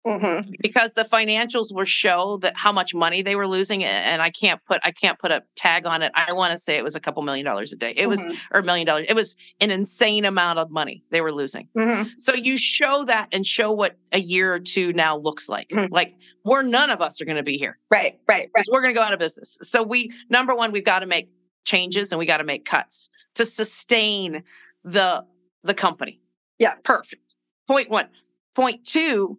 Mhm. 0.06 0.52
because 0.60 0.92
the 0.94 1.02
financials 1.04 1.74
will 1.74 1.84
show 1.84 2.36
that 2.42 2.56
how 2.56 2.70
much 2.70 2.94
money 2.94 3.22
they 3.22 3.34
were 3.34 3.48
losing 3.48 3.82
and 3.82 4.22
I 4.22 4.30
can't 4.30 4.60
put 4.66 4.80
I 4.84 4.92
can't 4.92 5.18
put 5.18 5.32
a 5.32 5.42
tag 5.56 5.84
on 5.84 6.02
it. 6.02 6.12
I 6.14 6.32
want 6.32 6.52
to 6.52 6.58
say 6.58 6.76
it 6.76 6.84
was 6.84 6.94
a 6.94 7.00
couple 7.00 7.22
million 7.24 7.44
dollars 7.44 7.72
a 7.72 7.76
day. 7.76 7.92
It 7.96 8.06
was 8.06 8.20
Mhm. 8.20 8.36
or 8.52 8.60
a 8.60 8.62
million 8.62 8.86
dollars. 8.86 9.06
It 9.08 9.14
was 9.14 9.34
an 9.60 9.72
insane 9.72 10.24
amount 10.24 10.60
of 10.60 10.70
money 10.70 11.02
they 11.10 11.20
were 11.22 11.32
losing. 11.32 11.68
Mhm. 11.76 12.10
So 12.18 12.34
you 12.34 12.56
show 12.56 13.04
that 13.06 13.28
and 13.32 13.44
show 13.44 13.72
what 13.72 13.96
a 14.12 14.20
year 14.20 14.52
or 14.54 14.60
two 14.60 14.92
now 14.92 15.16
looks 15.16 15.48
like. 15.48 15.70
Mhm. 15.70 15.88
Like 15.90 16.14
we're 16.44 16.62
none 16.62 16.90
of 16.90 17.00
us 17.00 17.20
are 17.20 17.24
going 17.24 17.38
to 17.38 17.42
be 17.42 17.58
here 17.58 17.76
right 17.90 18.16
right 18.28 18.48
right 18.54 18.64
we're 18.70 18.82
going 18.82 18.94
to 18.94 18.98
go 18.98 19.04
out 19.04 19.12
of 19.14 19.18
business. 19.18 19.58
So 19.62 19.82
we 19.82 20.12
number 20.30 20.54
one, 20.54 20.70
we've 20.70 20.84
got 20.84 21.00
to 21.00 21.06
make 21.06 21.30
changes 21.64 22.12
and 22.12 22.18
we 22.20 22.26
got 22.26 22.36
to 22.36 22.44
make 22.44 22.64
cuts 22.64 23.10
to 23.36 23.44
sustain 23.44 24.42
the 24.84 25.24
the 25.62 25.74
company. 25.74 26.20
Yeah. 26.58 26.74
Perfect. 26.84 27.34
Point 27.66 27.90
one. 27.90 28.08
Point 28.54 28.84
two, 28.86 29.38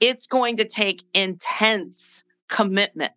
it's 0.00 0.26
going 0.26 0.56
to 0.58 0.64
take 0.66 1.02
intense 1.14 2.24
commitment 2.48 3.12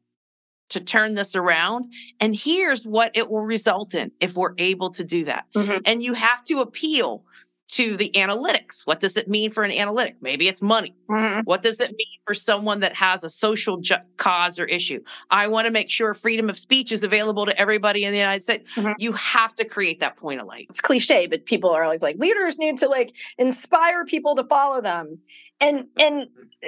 to 0.69 0.79
turn 0.79 1.13
this 1.15 1.35
around. 1.35 1.85
And 2.19 2.35
here's 2.35 2.85
what 2.85 3.11
it 3.13 3.29
will 3.29 3.45
result 3.45 3.93
in 3.93 4.11
if 4.19 4.35
we're 4.35 4.55
able 4.57 4.89
to 4.91 5.03
do 5.03 5.25
that. 5.25 5.45
Mhm. 5.55 5.81
And 5.85 6.01
you 6.01 6.13
have 6.13 6.43
to 6.45 6.59
appeal 6.61 7.23
to 7.67 7.97
the 7.97 8.11
analytics. 8.15 8.81
What 8.85 8.99
does 8.99 9.17
it 9.17 9.27
mean 9.27 9.49
for 9.49 9.63
an 9.63 9.71
analytic? 9.71 10.17
Maybe 10.21 10.47
it's 10.47 10.61
money. 10.61 10.95
Mm-hmm. 11.09 11.41
What 11.41 11.63
does 11.63 11.79
it 11.79 11.89
mean 11.91 12.19
for 12.25 12.33
someone 12.33 12.81
that 12.81 12.95
has 12.95 13.23
a 13.23 13.29
social 13.29 13.77
ju- 13.77 13.95
cause 14.17 14.59
or 14.59 14.65
issue? 14.65 15.01
I 15.31 15.47
want 15.47 15.65
to 15.65 15.71
make 15.71 15.89
sure 15.89 16.13
freedom 16.13 16.49
of 16.49 16.59
speech 16.59 16.91
is 16.91 17.03
available 17.03 17.45
to 17.45 17.59
everybody 17.59 18.03
in 18.03 18.11
the 18.11 18.17
United 18.17 18.43
States. 18.43 18.69
Mm-hmm. 18.75 18.93
You 18.99 19.13
have 19.13 19.55
to 19.55 19.65
create 19.65 19.99
that 20.01 20.15
point 20.15 20.41
of 20.41 20.47
light. 20.47 20.67
It's 20.69 20.81
cliche, 20.81 21.25
but 21.25 21.45
people 21.45 21.71
are 21.71 21.83
always 21.83 22.03
like 22.03 22.17
leaders 22.17 22.59
need 22.59 22.77
to 22.79 22.87
like 22.87 23.15
inspire 23.37 24.05
people 24.05 24.35
to 24.35 24.43
follow 24.43 24.81
them. 24.81 25.19
And 25.59 25.85
and 25.99 26.27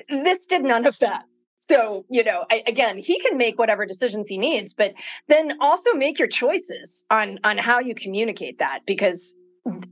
this 0.10 0.46
did 0.46 0.64
none 0.64 0.86
of 0.86 0.98
that. 1.00 1.24
So, 1.60 2.06
you 2.10 2.24
know, 2.24 2.46
I, 2.50 2.64
again, 2.66 2.98
he 2.98 3.20
can 3.20 3.38
make 3.38 3.60
whatever 3.60 3.86
decisions 3.86 4.28
he 4.28 4.38
needs, 4.38 4.74
but 4.74 4.94
then 5.28 5.58
also 5.60 5.94
make 5.94 6.18
your 6.18 6.28
choices 6.28 7.04
on 7.10 7.40
on 7.44 7.58
how 7.58 7.80
you 7.80 7.94
communicate 7.94 8.60
that 8.60 8.82
because 8.86 9.36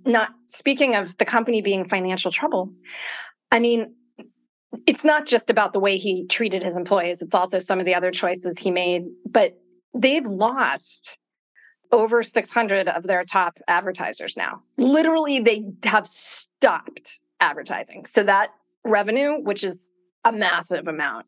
not 0.05 0.29
speaking 0.43 0.95
of 0.95 1.17
the 1.17 1.25
company 1.25 1.61
being 1.61 1.85
financial 1.85 2.31
trouble, 2.31 2.73
I 3.51 3.59
mean, 3.59 3.95
it's 4.85 5.05
not 5.05 5.25
just 5.25 5.49
about 5.49 5.73
the 5.73 5.79
way 5.79 5.97
he 5.97 6.25
treated 6.25 6.63
his 6.63 6.77
employees, 6.77 7.21
it's 7.21 7.33
also 7.33 7.59
some 7.59 7.79
of 7.79 7.85
the 7.85 7.95
other 7.95 8.11
choices 8.11 8.59
he 8.59 8.71
made. 8.71 9.05
But 9.25 9.57
they've 9.93 10.25
lost 10.25 11.17
over 11.91 12.23
600 12.23 12.87
of 12.87 13.03
their 13.03 13.23
top 13.23 13.59
advertisers 13.67 14.35
now. 14.35 14.61
Literally, 14.77 15.39
they 15.39 15.63
have 15.83 16.07
stopped 16.07 17.19
advertising. 17.39 18.05
So 18.05 18.23
that 18.23 18.49
revenue, 18.83 19.39
which 19.41 19.63
is 19.63 19.91
a 20.23 20.31
massive 20.31 20.87
amount, 20.87 21.27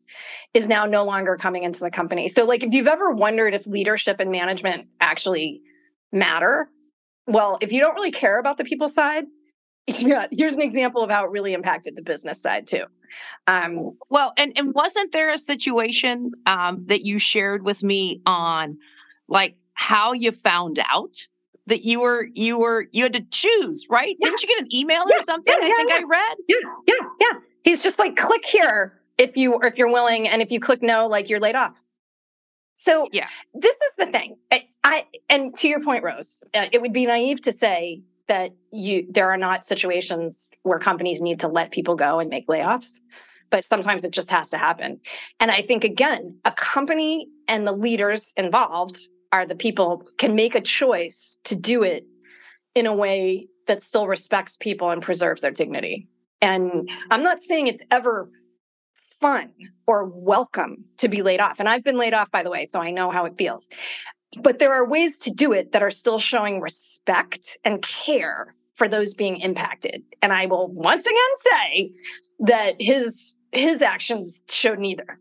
is 0.52 0.66
now 0.66 0.84
no 0.84 1.04
longer 1.04 1.36
coming 1.36 1.62
into 1.62 1.80
the 1.80 1.90
company. 1.90 2.28
So, 2.28 2.44
like, 2.44 2.62
if 2.64 2.74
you've 2.74 2.88
ever 2.88 3.12
wondered 3.12 3.54
if 3.54 3.66
leadership 3.66 4.20
and 4.20 4.30
management 4.30 4.88
actually 5.00 5.62
matter, 6.12 6.68
well, 7.28 7.58
if 7.60 7.70
you 7.70 7.80
don't 7.80 7.94
really 7.94 8.10
care 8.10 8.38
about 8.38 8.56
the 8.56 8.64
people 8.64 8.88
side, 8.88 9.24
yeah, 9.86 10.26
here's 10.32 10.54
an 10.54 10.62
example 10.62 11.02
of 11.02 11.10
how 11.10 11.24
it 11.24 11.30
really 11.30 11.54
impacted 11.54 11.94
the 11.96 12.02
business 12.02 12.40
side 12.40 12.66
too. 12.66 12.84
Um, 13.46 13.96
well, 14.10 14.32
and 14.36 14.52
and 14.56 14.74
wasn't 14.74 15.12
there 15.12 15.30
a 15.30 15.38
situation 15.38 16.32
um, 16.46 16.84
that 16.86 17.04
you 17.06 17.18
shared 17.18 17.64
with 17.64 17.82
me 17.82 18.20
on, 18.26 18.78
like 19.28 19.56
how 19.74 20.12
you 20.12 20.32
found 20.32 20.78
out 20.90 21.16
that 21.66 21.84
you 21.84 22.00
were 22.00 22.28
you 22.34 22.58
were 22.58 22.88
you 22.92 23.04
had 23.04 23.12
to 23.12 23.24
choose, 23.30 23.86
right? 23.88 24.16
Yeah. 24.20 24.28
Didn't 24.28 24.42
you 24.42 24.48
get 24.48 24.60
an 24.60 24.74
email 24.74 25.04
yeah. 25.08 25.16
or 25.16 25.24
something? 25.24 25.54
Yeah, 25.58 25.66
I 25.66 25.74
think 25.76 25.92
I 25.92 26.02
read. 26.02 26.36
Yeah, 26.48 26.56
yeah, 26.86 27.08
yeah. 27.20 27.38
He's 27.62 27.82
just 27.82 27.98
like 27.98 28.16
click 28.16 28.44
here 28.44 29.00
if 29.16 29.36
you 29.36 29.54
or 29.54 29.66
if 29.66 29.78
you're 29.78 29.92
willing, 29.92 30.28
and 30.28 30.42
if 30.42 30.50
you 30.50 30.60
click 30.60 30.82
no, 30.82 31.06
like 31.06 31.28
you're 31.28 31.40
laid 31.40 31.54
off. 31.54 31.80
So 32.76 33.08
yeah, 33.12 33.28
this 33.54 33.74
is 33.74 33.94
the 33.98 34.06
thing. 34.06 34.36
I, 34.88 35.04
and 35.28 35.54
to 35.56 35.68
your 35.68 35.82
point, 35.82 36.02
Rose, 36.02 36.40
uh, 36.54 36.66
it 36.72 36.80
would 36.80 36.94
be 36.94 37.04
naive 37.04 37.42
to 37.42 37.52
say 37.52 38.02
that 38.28 38.52
you 38.70 39.06
there 39.10 39.30
are 39.30 39.36
not 39.36 39.64
situations 39.64 40.50
where 40.62 40.78
companies 40.78 41.20
need 41.20 41.40
to 41.40 41.48
let 41.48 41.72
people 41.72 41.94
go 41.94 42.18
and 42.20 42.30
make 42.30 42.46
layoffs 42.46 43.00
but 43.50 43.64
sometimes 43.64 44.04
it 44.04 44.12
just 44.12 44.30
has 44.30 44.50
to 44.50 44.58
happen 44.58 45.00
and 45.40 45.50
i 45.50 45.62
think 45.62 45.82
again 45.82 46.38
a 46.44 46.52
company 46.52 47.26
and 47.48 47.66
the 47.66 47.72
leaders 47.72 48.34
involved 48.36 48.98
are 49.32 49.46
the 49.46 49.56
people 49.56 50.04
can 50.18 50.34
make 50.34 50.54
a 50.54 50.60
choice 50.60 51.38
to 51.44 51.56
do 51.56 51.82
it 51.82 52.04
in 52.74 52.86
a 52.86 52.94
way 52.94 53.46
that 53.66 53.80
still 53.80 54.06
respects 54.06 54.58
people 54.58 54.90
and 54.90 55.00
preserves 55.00 55.40
their 55.40 55.50
dignity 55.50 56.06
and 56.42 56.88
i'm 57.10 57.22
not 57.22 57.40
saying 57.40 57.66
it's 57.66 57.82
ever 57.90 58.30
fun 59.20 59.52
or 59.86 60.04
welcome 60.04 60.84
to 60.98 61.08
be 61.08 61.22
laid 61.22 61.40
off. 61.40 61.60
And 61.60 61.68
I've 61.68 61.84
been 61.84 61.98
laid 61.98 62.14
off, 62.14 62.30
by 62.30 62.42
the 62.42 62.50
way, 62.50 62.64
so 62.64 62.80
I 62.80 62.90
know 62.90 63.10
how 63.10 63.24
it 63.24 63.36
feels. 63.36 63.68
But 64.36 64.58
there 64.58 64.74
are 64.74 64.86
ways 64.86 65.16
to 65.18 65.30
do 65.30 65.52
it 65.52 65.72
that 65.72 65.82
are 65.82 65.90
still 65.90 66.18
showing 66.18 66.60
respect 66.60 67.56
and 67.64 67.82
care 67.82 68.54
for 68.74 68.88
those 68.88 69.14
being 69.14 69.40
impacted. 69.40 70.02
And 70.22 70.32
I 70.32 70.46
will 70.46 70.68
once 70.72 71.06
again 71.06 71.18
say 71.34 71.92
that 72.40 72.76
his 72.78 73.34
his 73.52 73.82
actions 73.82 74.42
showed 74.50 74.78
neither. 74.78 75.18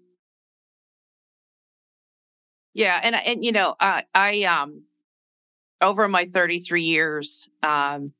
Yeah, 2.74 3.00
and 3.02 3.16
and 3.16 3.44
you 3.44 3.52
know, 3.52 3.76
uh, 3.80 4.02
I 4.14 4.44
um 4.44 4.84
over 5.82 6.08
my 6.08 6.26
33 6.26 6.84
years, 6.84 7.50
um, 7.64 8.14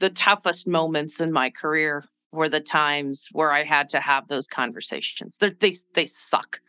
the 0.00 0.10
toughest 0.10 0.66
moments 0.66 1.20
in 1.20 1.32
my 1.32 1.50
career 1.50 2.04
were 2.32 2.48
the 2.48 2.60
times 2.60 3.28
where 3.32 3.52
I 3.52 3.64
had 3.64 3.88
to 3.90 4.00
have 4.00 4.26
those 4.26 4.46
conversations. 4.46 5.36
They're, 5.38 5.54
they 5.58 5.74
they 5.94 6.06
suck. 6.06 6.60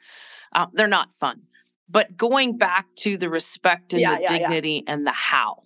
Uh, 0.54 0.68
they're 0.74 0.88
not 0.88 1.14
fun. 1.14 1.44
But 1.92 2.16
going 2.16 2.58
back 2.58 2.88
to 2.98 3.18
the 3.18 3.30
respect 3.30 3.94
and 3.94 4.02
yeah, 4.02 4.16
the 4.16 4.22
yeah, 4.22 4.38
dignity 4.38 4.84
yeah. 4.86 4.94
and 4.94 5.06
the 5.06 5.12
how, 5.12 5.64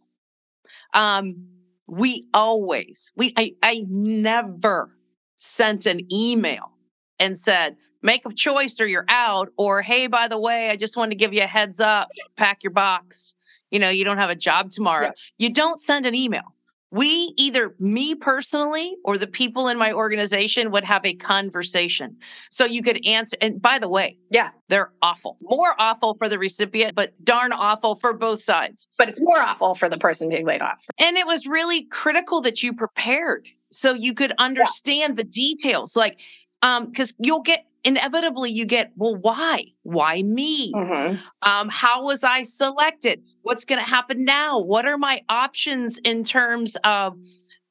um, 0.93 1.47
we 1.87 2.25
always 2.33 3.11
we 3.15 3.33
I, 3.37 3.53
I 3.61 3.85
never 3.87 4.97
sent 5.37 5.85
an 5.85 6.11
email 6.11 6.71
and 7.19 7.37
said 7.37 7.77
make 8.01 8.25
a 8.25 8.33
choice 8.33 8.79
or 8.79 8.87
you're 8.87 9.05
out 9.07 9.49
or 9.57 9.81
hey 9.81 10.07
by 10.07 10.27
the 10.27 10.39
way 10.39 10.69
i 10.69 10.75
just 10.75 10.97
want 10.97 11.11
to 11.11 11.15
give 11.15 11.33
you 11.33 11.43
a 11.43 11.47
heads 11.47 11.79
up 11.79 12.09
pack 12.35 12.63
your 12.63 12.71
box. 12.71 13.35
You 13.71 13.79
know 13.79 13.89
you 13.89 14.05
don't 14.05 14.17
have 14.17 14.29
a 14.29 14.35
job 14.35 14.71
tomorrow. 14.71 15.11
You 15.37 15.51
don't 15.51 15.81
send 15.81 16.05
an 16.05 16.15
email 16.15 16.54
we 16.95 17.33
either 17.35 17.75
me 17.77 18.15
personally 18.15 18.95
or 19.03 19.17
the 19.17 19.27
people 19.27 19.67
in 19.67 19.77
my 19.77 19.91
organization 19.91 20.71
would 20.71 20.85
have 20.85 21.05
a 21.05 21.13
conversation. 21.13 22.15
So 22.49 22.63
you 22.63 22.81
could 22.81 23.05
answer 23.05 23.35
and 23.41 23.61
by 23.61 23.79
the 23.79 23.89
way 23.89 24.17
yeah. 24.29 24.51
they're 24.69 24.93
awful. 25.01 25.35
More 25.41 25.75
awful 25.77 26.15
for 26.15 26.29
the 26.29 26.39
recipient 26.39 26.95
but 26.95 27.11
darn 27.25 27.51
awful 27.51 27.95
for 27.95 28.13
both 28.13 28.41
sides. 28.41 28.87
But 28.97 29.09
it's 29.09 29.19
more 29.19 29.39
awful 29.39 29.75
for 29.75 29.89
the 29.89 29.97
person 29.97 30.29
being 30.29 30.45
laid 30.45 30.61
off. 30.61 30.85
And 30.97 31.17
it 31.17 31.27
was 31.27 31.45
really 31.45 31.83
critical 31.83 32.39
that 32.41 32.63
you 32.63 32.71
prepared 32.71 33.45
so 33.73 33.93
you 33.93 34.13
could 34.13 34.31
understand 34.39 35.17
yeah. 35.17 35.23
the 35.23 35.25
details 35.25 35.97
like 35.97 36.17
um 36.61 36.85
because 36.85 37.13
you'll 37.19 37.41
get 37.41 37.65
inevitably 37.85 38.51
you 38.51 38.65
get 38.65 38.91
well 38.97 39.15
why? 39.15 39.67
Why 39.83 40.23
me? 40.23 40.73
Mm-hmm. 40.73 41.17
um, 41.49 41.69
how 41.69 42.03
was 42.03 42.23
i 42.23 42.43
selected? 42.43 43.23
What's 43.43 43.63
going 43.63 43.81
to 43.81 43.89
happen 43.89 44.25
now? 44.25 44.59
What 44.59 44.85
are 44.85 44.97
my 44.97 45.21
options 45.29 45.99
in 45.99 46.23
terms 46.23 46.75
of 46.83 47.17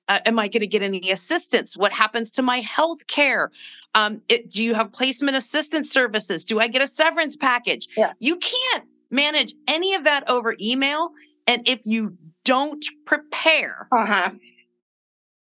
uh, 0.09 0.21
am 0.25 0.39
i 0.39 0.49
going 0.49 0.61
to 0.61 0.67
get 0.67 0.83
any 0.83 1.11
assistance? 1.11 1.77
What 1.77 1.93
happens 1.93 2.31
to 2.33 2.43
my 2.43 2.61
health 2.61 3.07
care? 3.09 3.51
Um, 3.95 4.23
it, 4.29 4.51
do 4.51 4.63
you 4.65 4.75
have 4.75 4.93
placement 4.93 5.37
assistance 5.37 5.91
services? 5.91 6.45
Do 6.45 6.61
i 6.61 6.69
get 6.69 6.81
a 6.81 6.87
severance 6.87 7.37
package? 7.37 7.89
Yeah. 7.97 8.13
you 8.19 8.37
can't 8.37 8.85
manage 9.11 9.55
any 9.69 9.95
of 9.95 10.05
that 10.05 10.29
over 10.31 10.57
email 10.61 11.11
and 11.47 11.69
if 11.69 11.81
you 11.85 12.17
don't 12.45 12.85
prepare 13.07 13.89
uh-huh. 13.93 14.31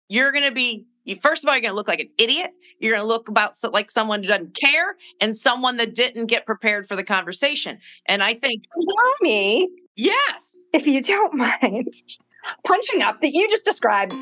you're 0.08 0.32
going 0.32 0.44
to 0.44 0.52
be 0.52 0.86
first 1.22 1.42
of 1.42 1.48
all 1.48 1.54
you're 1.54 1.62
going 1.62 1.72
to 1.72 1.76
look 1.76 1.88
like 1.88 2.00
an 2.00 2.10
idiot 2.18 2.50
you're 2.78 2.92
going 2.92 3.02
to 3.02 3.08
look 3.08 3.28
about 3.28 3.56
so, 3.56 3.70
like 3.70 3.90
someone 3.90 4.22
who 4.22 4.28
doesn't 4.28 4.54
care 4.54 4.96
and 5.20 5.34
someone 5.34 5.76
that 5.78 5.94
didn't 5.94 6.26
get 6.26 6.46
prepared 6.46 6.88
for 6.88 6.96
the 6.96 7.04
conversation. 7.04 7.78
And 8.06 8.22
I 8.22 8.34
think, 8.34 8.64
me, 9.20 9.68
yes, 9.96 10.64
if 10.72 10.86
you 10.86 11.00
don't 11.02 11.34
mind, 11.34 11.92
punching 12.66 13.02
up 13.02 13.20
that 13.20 13.32
you 13.32 13.48
just 13.48 13.64
described 13.64 14.12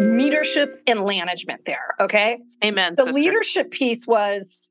leadership 0.00 0.82
and 0.86 1.04
management 1.04 1.64
there. 1.64 1.94
Okay. 2.00 2.38
Amen. 2.64 2.92
The 2.96 3.04
sister. 3.04 3.12
leadership 3.12 3.70
piece 3.70 4.06
was 4.06 4.70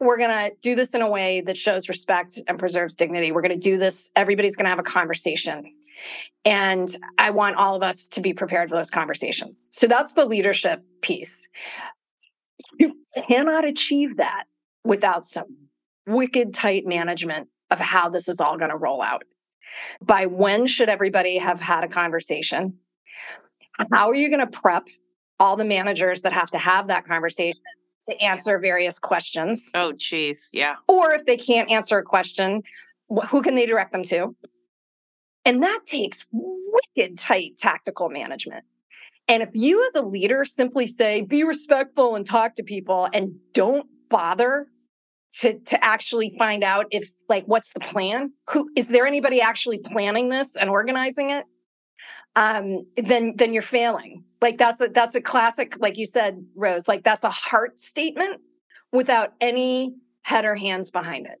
we're 0.00 0.16
going 0.16 0.30
to 0.30 0.56
do 0.62 0.74
this 0.74 0.94
in 0.94 1.02
a 1.02 1.08
way 1.08 1.42
that 1.42 1.56
shows 1.56 1.88
respect 1.88 2.38
and 2.48 2.58
preserves 2.58 2.96
dignity. 2.96 3.32
We're 3.32 3.42
going 3.42 3.58
to 3.58 3.58
do 3.58 3.76
this. 3.76 4.10
Everybody's 4.16 4.56
going 4.56 4.64
to 4.64 4.70
have 4.70 4.78
a 4.78 4.82
conversation. 4.82 5.74
And 6.44 6.96
I 7.18 7.30
want 7.30 7.56
all 7.56 7.74
of 7.74 7.82
us 7.82 8.08
to 8.08 8.22
be 8.22 8.32
prepared 8.32 8.70
for 8.70 8.76
those 8.76 8.90
conversations. 8.90 9.68
So 9.72 9.86
that's 9.86 10.14
the 10.14 10.24
leadership 10.24 10.82
piece. 11.02 11.46
You 12.78 12.96
cannot 13.28 13.66
achieve 13.66 14.16
that 14.16 14.44
without 14.84 15.26
some 15.26 15.68
wicked 16.06 16.54
tight 16.54 16.86
management 16.86 17.48
of 17.70 17.78
how 17.78 18.08
this 18.08 18.28
is 18.28 18.40
all 18.40 18.56
going 18.56 18.70
to 18.70 18.76
roll 18.76 19.02
out. 19.02 19.24
By 20.00 20.26
when 20.26 20.66
should 20.66 20.88
everybody 20.88 21.36
have 21.38 21.60
had 21.60 21.84
a 21.84 21.88
conversation? 21.88 22.78
How 23.92 24.08
are 24.08 24.14
you 24.14 24.30
going 24.30 24.40
to 24.40 24.58
prep 24.58 24.88
all 25.38 25.56
the 25.56 25.64
managers 25.64 26.22
that 26.22 26.32
have 26.32 26.50
to 26.50 26.58
have 26.58 26.88
that 26.88 27.06
conversation 27.06 27.62
to 28.08 28.20
answer 28.20 28.58
various 28.58 28.98
questions? 28.98 29.70
Oh, 29.74 29.92
geez. 29.92 30.48
Yeah. 30.52 30.76
Or 30.88 31.12
if 31.12 31.26
they 31.26 31.36
can't 31.36 31.70
answer 31.70 31.98
a 31.98 32.02
question, 32.02 32.62
who 33.28 33.42
can 33.42 33.54
they 33.54 33.66
direct 33.66 33.92
them 33.92 34.04
to? 34.04 34.34
And 35.44 35.62
that 35.62 35.80
takes 35.86 36.26
wicked 36.32 37.18
tight 37.18 37.56
tactical 37.56 38.08
management. 38.08 38.64
And 39.28 39.42
if 39.42 39.50
you 39.54 39.86
as 39.86 39.94
a 39.94 40.04
leader 40.04 40.44
simply 40.44 40.86
say, 40.86 41.22
be 41.22 41.44
respectful 41.44 42.16
and 42.16 42.26
talk 42.26 42.56
to 42.56 42.62
people 42.62 43.08
and 43.12 43.34
don't 43.54 43.86
bother 44.08 44.66
to, 45.38 45.58
to 45.60 45.84
actually 45.84 46.34
find 46.38 46.64
out 46.64 46.86
if 46.90 47.08
like 47.28 47.44
what's 47.46 47.72
the 47.72 47.80
plan? 47.80 48.32
Who 48.50 48.68
is 48.76 48.88
there 48.88 49.06
anybody 49.06 49.40
actually 49.40 49.78
planning 49.78 50.28
this 50.28 50.56
and 50.56 50.68
organizing 50.68 51.30
it? 51.30 51.44
Um, 52.36 52.86
then 52.96 53.34
then 53.36 53.52
you're 53.52 53.62
failing. 53.62 54.24
Like 54.40 54.56
that's 54.58 54.80
a 54.80 54.88
that's 54.88 55.14
a 55.14 55.20
classic, 55.20 55.78
like 55.80 55.96
you 55.96 56.06
said, 56.06 56.44
Rose, 56.54 56.88
like 56.88 57.04
that's 57.04 57.24
a 57.24 57.30
heart 57.30 57.80
statement 57.80 58.40
without 58.92 59.34
any 59.40 59.94
head 60.22 60.44
or 60.44 60.54
hands 60.54 60.90
behind 60.90 61.26
it. 61.26 61.38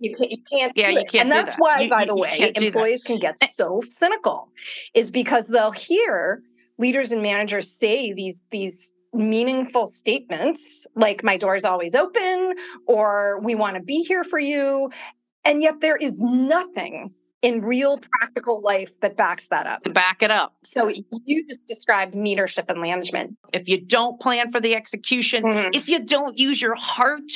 You 0.00 0.14
can't, 0.14 0.30
you 0.30 0.38
can't 0.50 0.72
yeah, 0.76 0.90
you 0.90 1.04
can't. 1.04 1.14
And 1.22 1.30
that's 1.30 1.54
that. 1.54 1.60
why, 1.60 1.80
you, 1.82 1.90
by 1.90 2.00
you, 2.00 2.06
the 2.08 2.16
way, 2.16 2.52
employees 2.56 3.02
can 3.04 3.18
get 3.18 3.36
eh 3.40 3.46
so 3.46 3.80
cynical, 3.88 4.48
is 4.92 5.10
because 5.10 5.48
they'll 5.48 5.70
hear 5.70 6.42
leaders 6.78 7.12
and 7.12 7.22
managers 7.22 7.70
say 7.70 8.12
these 8.12 8.46
these 8.50 8.90
meaningful 9.12 9.86
statements 9.86 10.86
like 10.96 11.22
my 11.22 11.36
door 11.36 11.54
is 11.54 11.64
always 11.64 11.94
open 11.94 12.54
or 12.88 13.40
we 13.42 13.54
want 13.54 13.76
to 13.76 13.82
be 13.82 14.02
here 14.02 14.24
for 14.24 14.40
you 14.40 14.90
and 15.44 15.62
yet 15.62 15.80
there 15.80 15.96
is 15.96 16.20
nothing 16.20 17.12
in 17.44 17.60
real 17.60 17.98
practical 17.98 18.62
life 18.62 18.98
that 19.00 19.18
backs 19.18 19.48
that 19.48 19.66
up. 19.66 19.82
Back 19.92 20.22
it 20.22 20.30
up. 20.30 20.54
So 20.64 20.88
you 20.88 21.46
just 21.46 21.68
described 21.68 22.14
leadership 22.14 22.70
and 22.70 22.80
management. 22.80 23.36
If 23.52 23.68
you 23.68 23.78
don't 23.78 24.18
plan 24.18 24.50
for 24.50 24.60
the 24.60 24.74
execution, 24.74 25.44
mm-hmm. 25.44 25.74
if 25.74 25.86
you 25.86 26.00
don't 26.00 26.38
use 26.38 26.62
your 26.62 26.74
heart 26.74 27.30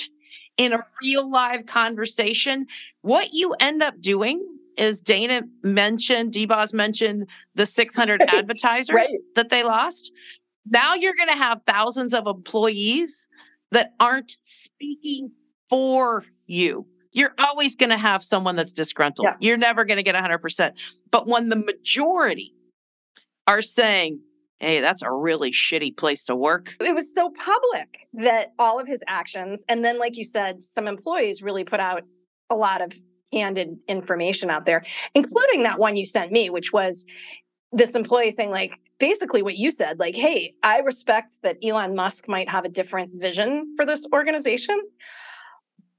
in 0.57 0.73
a 0.73 0.83
real 1.03 1.31
live 1.31 1.67
conversation, 1.67 2.67
what 3.03 3.35
you 3.35 3.55
end 3.61 3.83
up 3.83 4.01
doing 4.01 4.43
is 4.79 5.03
Dana 5.03 5.43
mentioned, 5.63 6.33
DBOS 6.33 6.73
mentioned 6.73 7.29
the 7.55 7.67
600 7.67 8.21
right. 8.21 8.35
advertisers 8.35 8.95
right. 8.95 9.09
that 9.35 9.51
they 9.51 9.63
lost. 9.63 10.11
Now 10.65 10.95
you're 10.95 11.15
going 11.15 11.29
to 11.29 11.37
have 11.37 11.61
thousands 11.67 12.15
of 12.15 12.27
employees 12.27 13.27
that 13.73 13.93
aren't 14.01 14.39
speaking 14.41 15.33
for 15.69 16.25
you 16.47 16.87
you're 17.13 17.35
always 17.39 17.77
going 17.77 17.91
to 17.91 17.99
have 17.99 18.23
someone 18.23 18.57
that's 18.57 18.73
disgruntled. 18.73 19.27
Yeah. 19.27 19.37
You're 19.41 19.57
never 19.57 19.85
going 19.85 19.97
to 19.97 20.03
get 20.03 20.15
100%. 20.15 20.73
But 21.11 21.27
when 21.27 21.49
the 21.49 21.57
majority 21.57 22.55
are 23.47 23.63
saying, 23.63 24.21
hey, 24.61 24.81
that's 24.81 25.03
a 25.03 25.11
really 25.11 25.51
shitty 25.51 25.97
place 25.97 26.25
to 26.25 26.35
work. 26.35 26.75
It 26.81 26.95
was 26.95 27.15
so 27.15 27.31
public 27.31 28.09
that 28.15 28.53
all 28.59 28.81
of 28.81 28.87
his 28.87 29.03
actions, 29.07 29.65
and 29.69 29.85
then, 29.85 29.99
like 29.99 30.17
you 30.17 30.25
said, 30.25 30.63
some 30.63 30.87
employees 30.87 31.43
really 31.43 31.65
put 31.65 31.81
out 31.81 32.03
a 32.51 32.57
lot 32.57 32.83
of 32.83 32.93
candid 33.33 33.77
information 33.89 34.51
out 34.51 34.67
there, 34.67 34.83
including 35.15 35.63
that 35.63 35.79
one 35.79 35.97
you 35.97 36.07
sent 36.07 36.33
me, 36.33 36.51
which 36.51 36.73
was 36.73 37.07
this 37.73 37.95
employee 37.95 38.31
saying, 38.31 38.51
like, 38.51 38.73
basically 38.99 39.43
what 39.43 39.57
you 39.57 39.71
said, 39.71 39.99
like, 39.99 40.17
hey, 40.17 40.55
I 40.63 40.81
respect 40.81 41.39
that 41.43 41.57
Elon 41.63 41.95
Musk 41.95 42.27
might 42.27 42.49
have 42.49 42.65
a 42.65 42.69
different 42.69 43.13
vision 43.15 43.75
for 43.77 43.87
this 43.87 44.05
organization. 44.13 44.81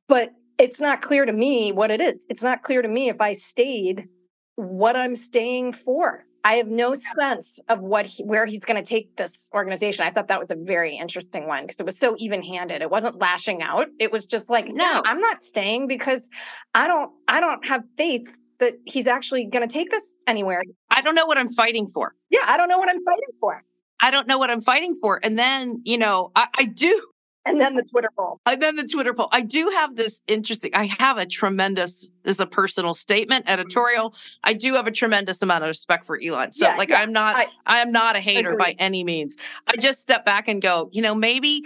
But 0.08 0.32
it's 0.60 0.80
not 0.80 1.02
clear 1.02 1.26
to 1.26 1.34
me 1.34 1.72
what 1.72 1.90
it 1.90 2.02
is. 2.02 2.26
It's 2.30 2.44
not 2.44 2.64
clear 2.64 2.82
to 2.82 2.88
me 2.88 3.10
if 3.10 3.22
I 3.22 3.34
stayed 3.34 4.10
what 4.56 4.96
I'm 4.96 5.16
staying 5.16 5.74
for. 5.74 6.24
I 6.44 6.54
have 6.54 6.68
no 6.68 6.96
sense 6.96 7.60
of 7.68 7.80
what 7.80 8.06
he, 8.06 8.24
where 8.24 8.46
he's 8.46 8.64
going 8.64 8.82
to 8.82 8.88
take 8.88 9.18
this 9.18 9.50
organization. 9.54 10.06
I 10.06 10.12
thought 10.12 10.28
that 10.28 10.40
was 10.40 10.52
a 10.52 10.56
very 10.56 10.96
interesting 10.96 11.48
one 11.48 11.64
because 11.64 11.80
it 11.80 11.86
was 11.86 11.98
so 11.98 12.16
even-handed. 12.18 12.82
It 12.82 12.90
wasn't 12.90 13.20
lashing 13.20 13.62
out. 13.62 13.88
It 14.00 14.12
was 14.12 14.26
just 14.26 14.50
like, 14.50 14.68
no, 14.68 15.02
I'm 15.06 15.20
not 15.20 15.42
staying 15.42 15.88
because 15.88 16.30
I 16.74 16.88
don't 16.88 17.12
I 17.28 17.40
don't 17.40 17.66
have 17.68 17.84
faith 17.98 18.38
that 18.60 18.76
he's 18.86 19.08
actually 19.08 19.46
going 19.46 19.68
to 19.68 19.74
take 19.74 19.92
this 19.92 20.18
anywhere. 20.28 20.64
I 20.92 21.02
don't 21.02 21.16
know 21.16 21.26
what 21.26 21.38
I'm 21.38 21.50
fighting 21.50 21.88
for. 21.88 22.14
Yeah, 22.30 22.44
I 22.46 22.58
don't 22.58 22.70
know 22.70 22.78
what 22.78 22.90
I'm 22.90 23.04
fighting 23.04 23.38
for. 23.40 23.64
I 24.02 24.12
don't 24.12 24.28
know 24.28 24.38
what 24.38 24.50
I'm 24.50 24.62
fighting 24.62 24.96
for. 25.02 25.20
And 25.24 25.38
then, 25.38 25.82
you 25.84 25.98
know, 25.98 26.32
I, 26.36 26.48
I 26.58 26.64
do 26.66 27.09
and 27.46 27.60
then 27.60 27.76
the 27.76 27.84
Twitter 27.84 28.10
poll. 28.16 28.40
And 28.46 28.62
then 28.62 28.76
the 28.76 28.88
Twitter 28.88 29.14
poll. 29.14 29.30
I 29.32 29.42
do 29.42 29.70
have 29.74 29.96
this 29.96 30.22
interesting, 30.28 30.72
I 30.74 30.86
have 31.00 31.18
a 31.18 31.26
tremendous, 31.26 32.10
as 32.26 32.40
a 32.40 32.46
personal 32.46 32.94
statement 32.94 33.46
editorial. 33.48 34.14
I 34.44 34.54
do 34.54 34.76
have 34.76 34.88
a 34.88 34.92
tremendous 34.92 35.42
amount 35.42 35.64
of 35.64 35.70
respect 35.70 36.06
for 36.06 36.20
Elon. 36.22 36.54
So 36.54 36.68
yeah, 36.68 36.76
like 36.76 36.90
yeah, 36.90 37.00
I'm 37.00 37.12
not 37.12 37.36
I, 37.36 37.48
I, 37.66 37.80
am 37.80 37.92
not 37.92 38.16
a 38.16 38.20
hater 38.20 38.56
by 38.58 38.76
any 38.78 39.04
means. 39.04 39.36
I 39.68 39.78
just 39.78 40.00
step 40.02 40.26
back 40.26 40.48
and 40.48 40.62
go, 40.62 40.90
you 40.92 41.02
know, 41.02 41.16
maybe 41.16 41.66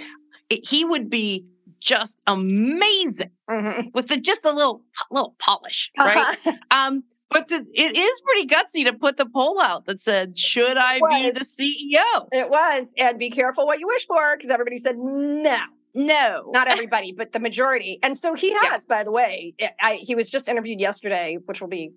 it, 0.49 0.65
he 0.67 0.85
would 0.85 1.09
be 1.09 1.45
just 1.79 2.21
amazing 2.27 3.31
mm-hmm. 3.49 3.89
with 3.93 4.07
the, 4.07 4.17
just 4.17 4.45
a 4.45 4.51
little 4.51 4.83
little 5.11 5.35
polish, 5.39 5.91
right? 5.97 6.17
Uh-huh. 6.17 6.51
Um, 6.71 7.03
but 7.33 7.47
to, 7.49 7.65
it 7.73 7.95
is 7.95 8.21
pretty 8.21 8.47
gutsy 8.47 8.85
to 8.85 8.93
put 8.93 9.17
the 9.17 9.25
poll 9.25 9.59
out 9.59 9.85
that 9.85 9.99
said, 9.99 10.37
"Should 10.37 10.77
I 10.77 10.99
be 10.99 11.31
the 11.31 11.41
CEO?" 11.41 12.27
It 12.31 12.49
was, 12.49 12.93
and 12.97 13.19
be 13.19 13.29
careful 13.29 13.65
what 13.65 13.79
you 13.79 13.87
wish 13.87 14.05
for, 14.05 14.37
because 14.37 14.51
everybody 14.51 14.77
said 14.77 14.97
no. 14.97 15.57
No, 15.95 16.49
not 16.51 16.67
everybody, 16.67 17.13
but 17.13 17.33
the 17.33 17.39
majority. 17.39 17.99
And 18.01 18.17
so 18.17 18.33
he 18.33 18.51
has, 18.51 18.85
yeah. 18.89 18.97
by 18.97 19.03
the 19.03 19.11
way. 19.11 19.53
I, 19.79 19.99
he 20.01 20.15
was 20.15 20.27
just 20.27 20.49
interviewed 20.49 20.79
yesterday, 20.79 21.37
which 21.45 21.61
will 21.61 21.67
be 21.67 21.91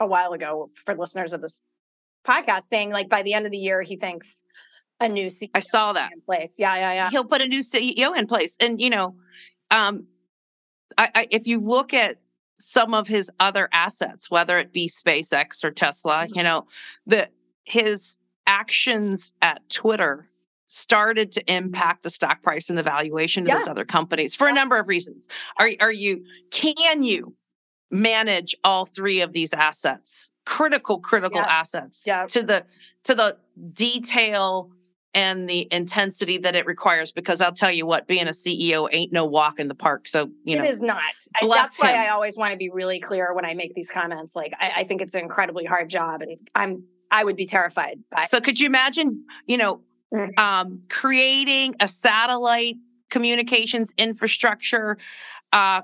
a 0.00 0.06
while 0.06 0.32
ago 0.32 0.70
for 0.86 0.94
listeners 0.94 1.34
of 1.34 1.42
this 1.42 1.60
podcast, 2.26 2.62
saying 2.62 2.90
like 2.90 3.10
by 3.10 3.22
the 3.22 3.34
end 3.34 3.44
of 3.44 3.52
the 3.52 3.58
year, 3.58 3.82
he 3.82 3.96
thinks 3.96 4.40
a 5.00 5.08
new 5.08 5.26
CEO. 5.26 5.50
I 5.54 5.60
saw 5.60 5.92
that 5.92 6.12
in 6.12 6.22
place. 6.22 6.54
Yeah, 6.56 6.76
yeah, 6.76 6.92
yeah. 6.94 7.10
He'll 7.10 7.24
put 7.24 7.42
a 7.42 7.46
new 7.46 7.60
CEO 7.60 8.16
in 8.16 8.26
place, 8.26 8.56
and 8.58 8.80
you 8.80 8.88
know, 8.88 9.16
um, 9.70 10.06
I, 10.96 11.10
I, 11.14 11.28
if 11.30 11.46
you 11.46 11.60
look 11.60 11.92
at 11.92 12.16
some 12.58 12.94
of 12.94 13.08
his 13.08 13.30
other 13.38 13.68
assets, 13.72 14.30
whether 14.30 14.58
it 14.58 14.72
be 14.72 14.88
SpaceX 14.88 15.62
or 15.64 15.70
Tesla, 15.70 16.24
mm-hmm. 16.24 16.38
you 16.38 16.42
know, 16.42 16.66
the 17.06 17.28
his 17.64 18.16
actions 18.46 19.32
at 19.42 19.68
Twitter 19.68 20.28
started 20.68 21.32
to 21.32 21.40
mm-hmm. 21.44 21.66
impact 21.66 22.02
the 22.02 22.10
stock 22.10 22.42
price 22.42 22.68
and 22.68 22.78
the 22.78 22.82
valuation 22.82 23.44
of 23.44 23.48
yeah. 23.48 23.58
those 23.58 23.68
other 23.68 23.84
companies 23.84 24.34
for 24.34 24.48
a 24.48 24.52
number 24.52 24.78
of 24.78 24.88
reasons. 24.88 25.28
Are 25.58 25.70
are 25.80 25.92
you 25.92 26.24
can 26.50 27.02
you 27.02 27.34
manage 27.90 28.56
all 28.64 28.86
three 28.86 29.20
of 29.20 29.32
these 29.32 29.52
assets? 29.52 30.30
Critical 30.44 31.00
critical 31.00 31.40
yeah. 31.40 31.46
assets 31.46 32.04
yeah. 32.06 32.26
to 32.26 32.42
the 32.42 32.64
to 33.04 33.14
the 33.14 33.36
detail 33.72 34.70
and 35.16 35.48
the 35.48 35.66
intensity 35.70 36.36
that 36.36 36.54
it 36.54 36.66
requires 36.66 37.10
because 37.10 37.40
I'll 37.40 37.54
tell 37.54 37.72
you 37.72 37.86
what, 37.86 38.06
being 38.06 38.28
a 38.28 38.32
CEO 38.32 38.86
ain't 38.92 39.14
no 39.14 39.24
walk 39.24 39.58
in 39.58 39.66
the 39.66 39.74
park. 39.74 40.08
So, 40.08 40.30
you 40.44 40.58
know, 40.58 40.62
it 40.62 40.68
is 40.68 40.82
not. 40.82 41.00
I, 41.34 41.48
that's 41.48 41.78
him. 41.78 41.86
why 41.86 42.04
I 42.04 42.10
always 42.10 42.36
want 42.36 42.52
to 42.52 42.58
be 42.58 42.68
really 42.68 43.00
clear 43.00 43.32
when 43.32 43.46
I 43.46 43.54
make 43.54 43.74
these 43.74 43.90
comments. 43.90 44.36
Like, 44.36 44.52
I, 44.60 44.72
I 44.76 44.84
think 44.84 45.00
it's 45.00 45.14
an 45.14 45.22
incredibly 45.22 45.64
hard 45.64 45.88
job 45.88 46.20
and 46.20 46.38
I'm, 46.54 46.84
I 47.10 47.24
would 47.24 47.34
be 47.34 47.46
terrified. 47.46 48.00
By- 48.10 48.26
so, 48.26 48.42
could 48.42 48.60
you 48.60 48.66
imagine, 48.66 49.24
you 49.46 49.56
know, 49.56 49.80
mm-hmm. 50.12 50.38
um, 50.38 50.80
creating 50.90 51.76
a 51.80 51.88
satellite 51.88 52.76
communications 53.08 53.94
infrastructure, 53.96 54.98
uh, 55.50 55.80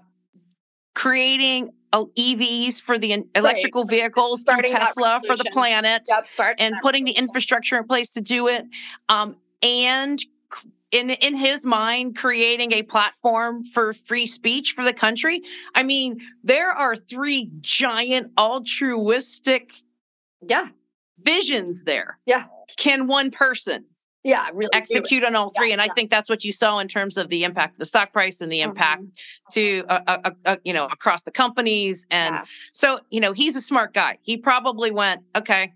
creating 0.95 1.71
EVs 1.93 2.81
for 2.81 2.99
the 2.99 3.25
electrical 3.35 3.83
right. 3.83 3.91
vehicles 3.91 4.43
Starting 4.43 4.71
Tesla 4.71 5.21
for 5.27 5.37
the 5.37 5.45
planet 5.53 6.03
yep, 6.09 6.27
and 6.59 6.75
putting 6.83 7.05
the 7.05 7.13
infrastructure 7.13 7.77
in 7.77 7.85
place 7.85 8.11
to 8.13 8.21
do 8.21 8.49
it. 8.49 8.65
Um, 9.09 9.37
and 9.63 10.19
in 10.91 11.11
in 11.11 11.35
his 11.35 11.65
mind 11.65 12.17
creating 12.17 12.73
a 12.73 12.83
platform 12.83 13.65
for 13.65 13.93
free 13.93 14.27
speech 14.27 14.73
for 14.73 14.85
the 14.85 14.93
country. 14.93 15.43
I 15.75 15.83
mean, 15.83 16.21
there 16.45 16.71
are 16.71 16.95
three 16.95 17.51
giant 17.61 18.33
altruistic 18.39 19.73
yeah 20.47 20.69
visions 21.21 21.85
there. 21.85 22.19
Yeah. 22.27 22.47
Can 22.77 23.07
one 23.07 23.31
person 23.31 23.87
yeah 24.25 24.49
really 24.55 24.71
execute 24.73 25.25
on 25.25 25.35
all 25.35 25.51
three 25.51 25.69
yeah, 25.69 25.75
and 25.75 25.83
yeah. 25.85 25.91
i 25.91 25.95
think 25.95 26.11
that's 26.11 26.29
what 26.29 26.45
you 26.45 26.53
saw 26.53 26.79
in 26.79 26.89
terms 26.89 27.17
of 27.17 27.29
the 27.29 27.45
impact 27.45 27.75
of 27.75 27.79
the 27.79 27.87
stock 27.87 28.13
price 28.13 28.41
and 28.41 28.51
the 28.53 28.61
impact 28.61 29.03
mm-hmm. 29.03 29.53
to 29.53 29.85
uh, 29.89 30.01
uh, 30.07 30.31
uh, 30.45 30.57
you 30.65 30.73
know 30.73 30.87
across 30.87 31.23
the 31.23 31.31
companies 31.31 32.07
and 32.11 32.35
yeah. 32.35 32.45
so 32.73 33.01
you 33.11 33.21
know 33.21 33.33
he's 33.33 33.57
a 33.57 33.61
smart 33.61 33.93
guy 33.95 34.19
he 34.23 34.37
probably 34.37 34.91
went 34.91 35.23
okay 35.37 35.73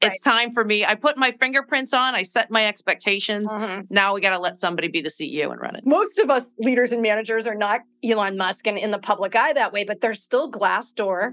it's 0.00 0.24
right. 0.26 0.32
time 0.32 0.52
for 0.52 0.64
me 0.64 0.84
i 0.84 0.94
put 0.94 1.16
my 1.16 1.30
fingerprints 1.32 1.92
on 1.92 2.14
i 2.14 2.22
set 2.22 2.50
my 2.50 2.66
expectations 2.66 3.52
mm-hmm. 3.52 3.82
now 3.90 4.14
we 4.14 4.20
got 4.20 4.30
to 4.30 4.38
let 4.38 4.56
somebody 4.56 4.88
be 4.88 5.00
the 5.00 5.10
ceo 5.10 5.50
and 5.50 5.60
run 5.60 5.74
it 5.76 5.82
most 5.86 6.18
of 6.18 6.30
us 6.30 6.54
leaders 6.58 6.92
and 6.92 7.02
managers 7.02 7.46
are 7.46 7.54
not 7.54 7.80
elon 8.04 8.36
musk 8.36 8.66
and 8.66 8.78
in 8.78 8.90
the 8.90 8.98
public 8.98 9.34
eye 9.36 9.52
that 9.52 9.72
way 9.72 9.84
but 9.84 10.00
there's 10.00 10.22
still 10.22 10.50
glassdoor 10.50 11.32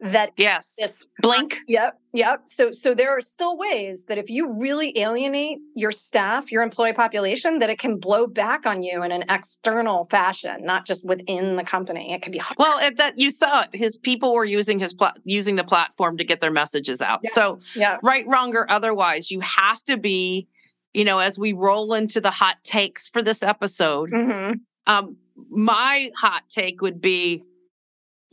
that 0.00 0.32
yes 0.36 0.76
this 0.78 1.04
blink 1.20 1.56
yep 1.68 2.00
yep 2.12 2.42
so 2.46 2.70
so 2.72 2.94
there 2.94 3.10
are 3.10 3.20
still 3.20 3.56
ways 3.56 4.06
that 4.06 4.18
if 4.18 4.28
you 4.28 4.52
really 4.58 4.96
alienate 4.98 5.58
your 5.74 5.92
staff 5.92 6.50
your 6.50 6.62
employee 6.62 6.92
population 6.92 7.58
that 7.58 7.70
it 7.70 7.78
can 7.78 7.98
blow 7.98 8.26
back 8.26 8.66
on 8.66 8.82
you 8.82 9.02
in 9.02 9.12
an 9.12 9.24
external 9.28 10.06
fashion 10.10 10.64
not 10.64 10.84
just 10.84 11.04
within 11.04 11.56
the 11.56 11.64
company 11.64 12.12
it 12.12 12.22
can 12.22 12.32
be 12.32 12.38
hard. 12.38 12.56
well 12.58 12.78
it, 12.78 12.96
that 12.96 13.18
you 13.18 13.30
saw 13.30 13.62
it 13.62 13.68
his 13.72 13.96
people 13.96 14.34
were 14.34 14.44
using 14.44 14.78
his 14.78 14.92
pla- 14.92 15.14
using 15.24 15.56
the 15.56 15.64
platform 15.64 16.16
to 16.16 16.24
get 16.24 16.40
their 16.40 16.52
messages 16.52 17.00
out 17.00 17.20
yeah. 17.22 17.30
so 17.32 17.58
yeah 17.74 17.98
right 18.02 18.26
wrong 18.26 18.54
or 18.54 18.70
otherwise 18.70 19.30
you 19.30 19.40
have 19.40 19.82
to 19.84 19.96
be 19.96 20.46
you 20.92 21.04
know 21.04 21.18
as 21.18 21.38
we 21.38 21.52
roll 21.52 21.94
into 21.94 22.20
the 22.20 22.30
hot 22.30 22.56
takes 22.64 23.08
for 23.08 23.22
this 23.22 23.42
episode 23.42 24.10
mm-hmm. 24.10 24.54
um 24.86 25.16
my 25.50 26.10
hot 26.16 26.42
take 26.48 26.80
would 26.80 27.00
be 27.00 27.42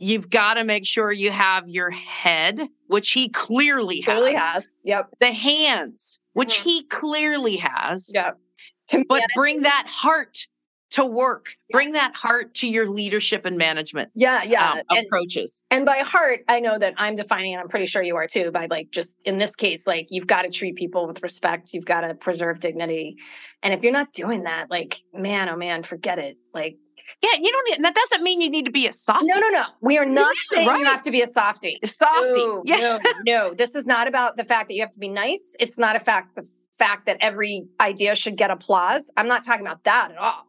You've 0.04 0.30
got 0.30 0.54
to 0.54 0.64
make 0.64 0.84
sure 0.84 1.12
you 1.12 1.30
have 1.30 1.68
your 1.68 1.92
head, 1.92 2.60
which 2.88 3.12
he 3.12 3.28
clearly 3.28 4.00
has. 4.00 4.04
Clearly 4.04 4.34
has. 4.34 4.74
Yep. 4.82 5.10
The 5.20 5.30
hands, 5.30 6.18
which 6.32 6.56
mm-hmm. 6.56 6.68
he 6.68 6.82
clearly 6.86 7.56
has. 7.58 8.10
Yep. 8.12 8.36
But 9.08 9.22
bring 9.36 9.62
that 9.62 9.86
heart 9.88 10.48
to 10.90 11.06
work. 11.06 11.50
Yeah. 11.68 11.76
Bring 11.76 11.92
that 11.92 12.16
heart 12.16 12.52
to 12.54 12.68
your 12.68 12.86
leadership 12.86 13.46
and 13.46 13.56
management. 13.56 14.10
Yeah, 14.16 14.42
yeah. 14.42 14.82
Um, 14.90 14.98
approaches. 14.98 15.62
And 15.70 15.86
by 15.86 15.98
heart, 15.98 16.40
I 16.48 16.58
know 16.58 16.78
that 16.78 16.94
I'm 16.98 17.14
defining, 17.14 17.54
and 17.54 17.60
I'm 17.62 17.68
pretty 17.68 17.86
sure 17.86 18.02
you 18.02 18.16
are 18.16 18.26
too, 18.26 18.50
by 18.50 18.66
like 18.68 18.90
just 18.90 19.16
in 19.24 19.38
this 19.38 19.54
case, 19.54 19.86
like 19.86 20.08
you've 20.10 20.26
got 20.26 20.42
to 20.42 20.50
treat 20.50 20.74
people 20.74 21.06
with 21.06 21.22
respect. 21.22 21.72
You've 21.72 21.86
got 21.86 22.00
to 22.00 22.14
preserve 22.14 22.58
dignity. 22.58 23.18
And 23.62 23.72
if 23.72 23.84
you're 23.84 23.92
not 23.92 24.12
doing 24.12 24.42
that, 24.42 24.68
like, 24.68 25.00
man, 25.14 25.48
oh 25.48 25.56
man, 25.56 25.84
forget 25.84 26.18
it. 26.18 26.38
Like 26.52 26.76
Yeah, 27.22 27.30
you 27.40 27.52
don't. 27.52 27.82
That 27.82 27.94
doesn't 27.94 28.22
mean 28.22 28.40
you 28.40 28.50
need 28.50 28.64
to 28.64 28.70
be 28.70 28.86
a 28.86 28.92
softie. 28.92 29.26
No, 29.26 29.38
no, 29.38 29.48
no. 29.50 29.64
We 29.80 29.98
are 29.98 30.06
not 30.06 30.34
yeah, 30.34 30.56
saying 30.56 30.68
right. 30.68 30.78
you 30.80 30.84
have 30.84 31.02
to 31.02 31.10
be 31.10 31.22
a 31.22 31.26
softie. 31.26 31.78
A 31.82 31.86
softie. 31.86 32.32
No, 32.32 32.62
yeah. 32.64 32.76
no, 32.76 33.00
no. 33.26 33.54
This 33.54 33.74
is 33.74 33.86
not 33.86 34.08
about 34.08 34.36
the 34.36 34.44
fact 34.44 34.68
that 34.68 34.74
you 34.74 34.80
have 34.82 34.92
to 34.92 34.98
be 34.98 35.08
nice. 35.08 35.54
It's 35.60 35.78
not 35.78 35.96
a 35.96 36.00
fact 36.00 36.36
the 36.36 36.46
fact 36.78 37.06
that 37.06 37.16
every 37.20 37.66
idea 37.80 38.14
should 38.14 38.36
get 38.36 38.50
applause. 38.50 39.10
I'm 39.16 39.28
not 39.28 39.44
talking 39.44 39.64
about 39.64 39.84
that 39.84 40.10
at 40.12 40.18
all. 40.18 40.46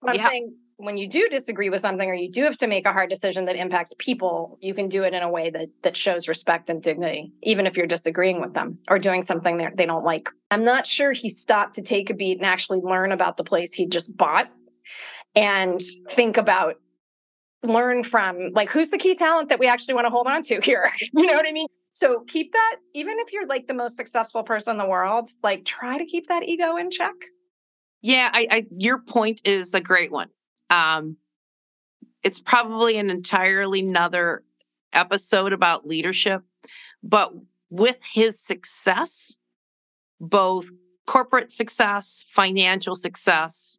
But 0.00 0.10
I'm 0.10 0.16
yeah. 0.16 0.28
saying 0.28 0.54
when 0.76 0.96
you 0.96 1.08
do 1.08 1.28
disagree 1.28 1.70
with 1.70 1.80
something 1.80 2.08
or 2.08 2.14
you 2.14 2.30
do 2.30 2.42
have 2.42 2.56
to 2.58 2.66
make 2.66 2.86
a 2.86 2.92
hard 2.92 3.08
decision 3.08 3.44
that 3.44 3.56
impacts 3.56 3.94
people, 3.98 4.58
you 4.60 4.74
can 4.74 4.88
do 4.88 5.04
it 5.04 5.14
in 5.14 5.22
a 5.22 5.30
way 5.30 5.50
that 5.50 5.68
that 5.82 5.96
shows 5.96 6.26
respect 6.26 6.68
and 6.68 6.82
dignity, 6.82 7.32
even 7.42 7.66
if 7.66 7.76
you're 7.76 7.86
disagreeing 7.86 8.40
with 8.40 8.54
them 8.54 8.78
or 8.88 8.98
doing 8.98 9.22
something 9.22 9.58
that 9.58 9.76
they 9.76 9.86
don't 9.86 10.04
like. 10.04 10.30
I'm 10.50 10.64
not 10.64 10.86
sure 10.86 11.12
he 11.12 11.28
stopped 11.28 11.74
to 11.76 11.82
take 11.82 12.10
a 12.10 12.14
beat 12.14 12.38
and 12.38 12.46
actually 12.46 12.80
learn 12.80 13.12
about 13.12 13.36
the 13.36 13.44
place 13.44 13.72
he 13.72 13.86
just 13.86 14.16
bought 14.16 14.50
and 15.34 15.80
think 16.10 16.36
about 16.36 16.76
learn 17.62 18.04
from 18.04 18.50
like 18.52 18.70
who's 18.70 18.90
the 18.90 18.98
key 18.98 19.14
talent 19.14 19.48
that 19.48 19.58
we 19.58 19.66
actually 19.66 19.94
want 19.94 20.04
to 20.04 20.10
hold 20.10 20.26
on 20.26 20.42
to 20.42 20.60
here? 20.62 20.92
You 21.14 21.26
know 21.26 21.34
what 21.34 21.46
i 21.46 21.52
mean? 21.52 21.68
So 21.90 22.20
keep 22.26 22.52
that 22.52 22.76
even 22.94 23.14
if 23.18 23.32
you're 23.32 23.46
like 23.46 23.66
the 23.66 23.74
most 23.74 23.96
successful 23.96 24.42
person 24.42 24.72
in 24.72 24.78
the 24.78 24.88
world 24.88 25.28
like 25.42 25.64
try 25.64 25.98
to 25.98 26.04
keep 26.04 26.28
that 26.28 26.42
ego 26.44 26.76
in 26.76 26.90
check. 26.90 27.14
Yeah 28.02 28.30
i, 28.32 28.46
I 28.50 28.66
your 28.76 28.98
point 28.98 29.40
is 29.44 29.74
a 29.74 29.80
great 29.80 30.12
one. 30.12 30.28
Um 30.70 31.16
it's 32.22 32.40
probably 32.40 32.96
an 32.98 33.10
entirely 33.10 33.80
another 33.80 34.42
episode 34.92 35.52
about 35.52 35.86
leadership 35.86 36.42
but 37.02 37.32
with 37.70 38.00
his 38.12 38.40
success 38.40 39.36
both 40.20 40.70
corporate 41.06 41.52
success 41.52 42.24
financial 42.34 42.94
success 42.94 43.78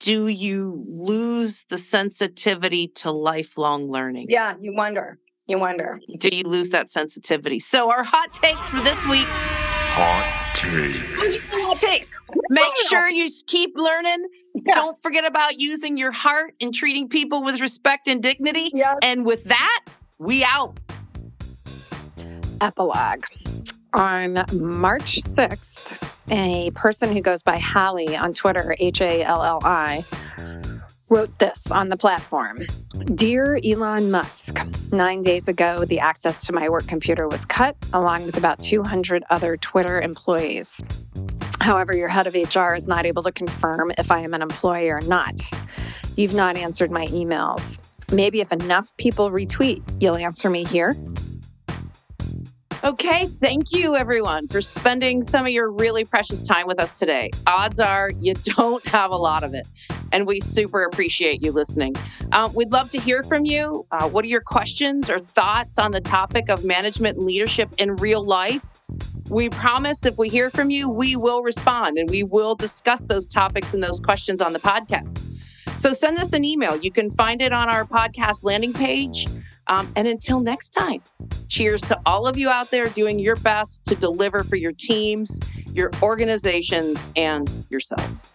do 0.00 0.28
you 0.28 0.84
lose 0.88 1.64
the 1.68 1.78
sensitivity 1.78 2.88
to 2.88 3.10
lifelong 3.10 3.90
learning? 3.90 4.26
Yeah, 4.30 4.54
you 4.60 4.74
wonder. 4.74 5.18
You 5.46 5.58
wonder. 5.58 6.00
Do 6.18 6.28
you 6.32 6.44
lose 6.44 6.70
that 6.70 6.88
sensitivity? 6.88 7.58
So, 7.58 7.90
our 7.90 8.02
hot 8.02 8.32
takes 8.32 8.66
for 8.68 8.80
this 8.80 9.04
week. 9.06 9.26
Hot 9.28 10.54
takes. 10.54 11.36
Hot 11.52 11.80
takes. 11.80 12.10
Make 12.48 12.72
sure 12.88 13.08
you 13.08 13.28
keep 13.46 13.72
learning. 13.76 14.26
Yeah. 14.54 14.74
Don't 14.74 15.02
forget 15.02 15.24
about 15.24 15.60
using 15.60 15.96
your 15.96 16.12
heart 16.12 16.54
and 16.60 16.72
treating 16.72 17.08
people 17.08 17.42
with 17.42 17.60
respect 17.60 18.08
and 18.08 18.22
dignity. 18.22 18.70
Yes. 18.72 18.96
And 19.02 19.26
with 19.26 19.44
that, 19.44 19.84
we 20.18 20.44
out. 20.44 20.78
Epilogue. 22.60 23.24
On 23.92 24.44
March 24.52 25.20
6th, 25.22 26.09
a 26.30 26.70
person 26.74 27.14
who 27.14 27.20
goes 27.20 27.42
by 27.42 27.56
Halli 27.58 28.18
on 28.18 28.32
Twitter, 28.32 28.74
H 28.78 29.00
A 29.00 29.22
L 29.22 29.42
L 29.42 29.60
I, 29.64 30.04
wrote 31.08 31.38
this 31.38 31.70
on 31.70 31.88
the 31.88 31.96
platform 31.96 32.60
Dear 33.14 33.58
Elon 33.64 34.10
Musk, 34.10 34.58
nine 34.92 35.22
days 35.22 35.48
ago, 35.48 35.84
the 35.84 35.98
access 35.98 36.46
to 36.46 36.52
my 36.52 36.68
work 36.68 36.86
computer 36.86 37.28
was 37.28 37.44
cut, 37.44 37.76
along 37.92 38.26
with 38.26 38.36
about 38.36 38.62
200 38.62 39.24
other 39.30 39.56
Twitter 39.56 40.00
employees. 40.00 40.80
However, 41.60 41.94
your 41.94 42.08
head 42.08 42.26
of 42.26 42.34
HR 42.34 42.74
is 42.74 42.88
not 42.88 43.04
able 43.04 43.22
to 43.24 43.32
confirm 43.32 43.92
if 43.98 44.10
I 44.10 44.20
am 44.20 44.32
an 44.32 44.42
employee 44.42 44.88
or 44.88 45.00
not. 45.02 45.40
You've 46.16 46.34
not 46.34 46.56
answered 46.56 46.90
my 46.90 47.06
emails. 47.08 47.78
Maybe 48.12 48.40
if 48.40 48.52
enough 48.52 48.96
people 48.96 49.30
retweet, 49.30 49.82
you'll 50.00 50.16
answer 50.16 50.48
me 50.48 50.64
here. 50.64 50.96
Okay, 52.82 53.26
thank 53.26 53.72
you 53.72 53.94
everyone 53.94 54.46
for 54.46 54.62
spending 54.62 55.22
some 55.22 55.44
of 55.44 55.52
your 55.52 55.70
really 55.70 56.02
precious 56.02 56.40
time 56.40 56.66
with 56.66 56.78
us 56.78 56.98
today. 56.98 57.30
Odds 57.46 57.78
are 57.78 58.10
you 58.20 58.32
don't 58.42 58.82
have 58.86 59.10
a 59.10 59.16
lot 59.16 59.44
of 59.44 59.52
it, 59.52 59.66
and 60.12 60.26
we 60.26 60.40
super 60.40 60.84
appreciate 60.84 61.44
you 61.44 61.52
listening. 61.52 61.94
Um, 62.32 62.54
we'd 62.54 62.72
love 62.72 62.90
to 62.92 62.98
hear 62.98 63.22
from 63.22 63.44
you. 63.44 63.84
Uh, 63.90 64.08
what 64.08 64.24
are 64.24 64.28
your 64.28 64.40
questions 64.40 65.10
or 65.10 65.20
thoughts 65.20 65.78
on 65.78 65.92
the 65.92 66.00
topic 66.00 66.48
of 66.48 66.64
management 66.64 67.18
and 67.18 67.26
leadership 67.26 67.68
in 67.76 67.96
real 67.96 68.24
life? 68.24 68.64
We 69.28 69.50
promise 69.50 70.06
if 70.06 70.16
we 70.16 70.30
hear 70.30 70.48
from 70.48 70.70
you, 70.70 70.88
we 70.88 71.16
will 71.16 71.42
respond 71.42 71.98
and 71.98 72.08
we 72.08 72.22
will 72.22 72.54
discuss 72.54 73.04
those 73.04 73.28
topics 73.28 73.74
and 73.74 73.82
those 73.82 74.00
questions 74.00 74.40
on 74.40 74.54
the 74.54 74.58
podcast. 74.58 75.20
So 75.80 75.92
send 75.92 76.18
us 76.18 76.32
an 76.32 76.44
email. 76.46 76.76
You 76.76 76.90
can 76.90 77.10
find 77.10 77.42
it 77.42 77.52
on 77.52 77.68
our 77.68 77.84
podcast 77.84 78.42
landing 78.42 78.72
page 78.72 79.26
um, 79.70 79.90
and 79.94 80.08
until 80.08 80.40
next 80.40 80.70
time, 80.70 81.00
cheers 81.48 81.80
to 81.82 81.98
all 82.04 82.26
of 82.26 82.36
you 82.36 82.50
out 82.50 82.70
there 82.70 82.88
doing 82.88 83.20
your 83.20 83.36
best 83.36 83.84
to 83.86 83.94
deliver 83.94 84.42
for 84.42 84.56
your 84.56 84.72
teams, 84.72 85.38
your 85.72 85.92
organizations, 86.02 87.06
and 87.14 87.48
yourselves. 87.70 88.32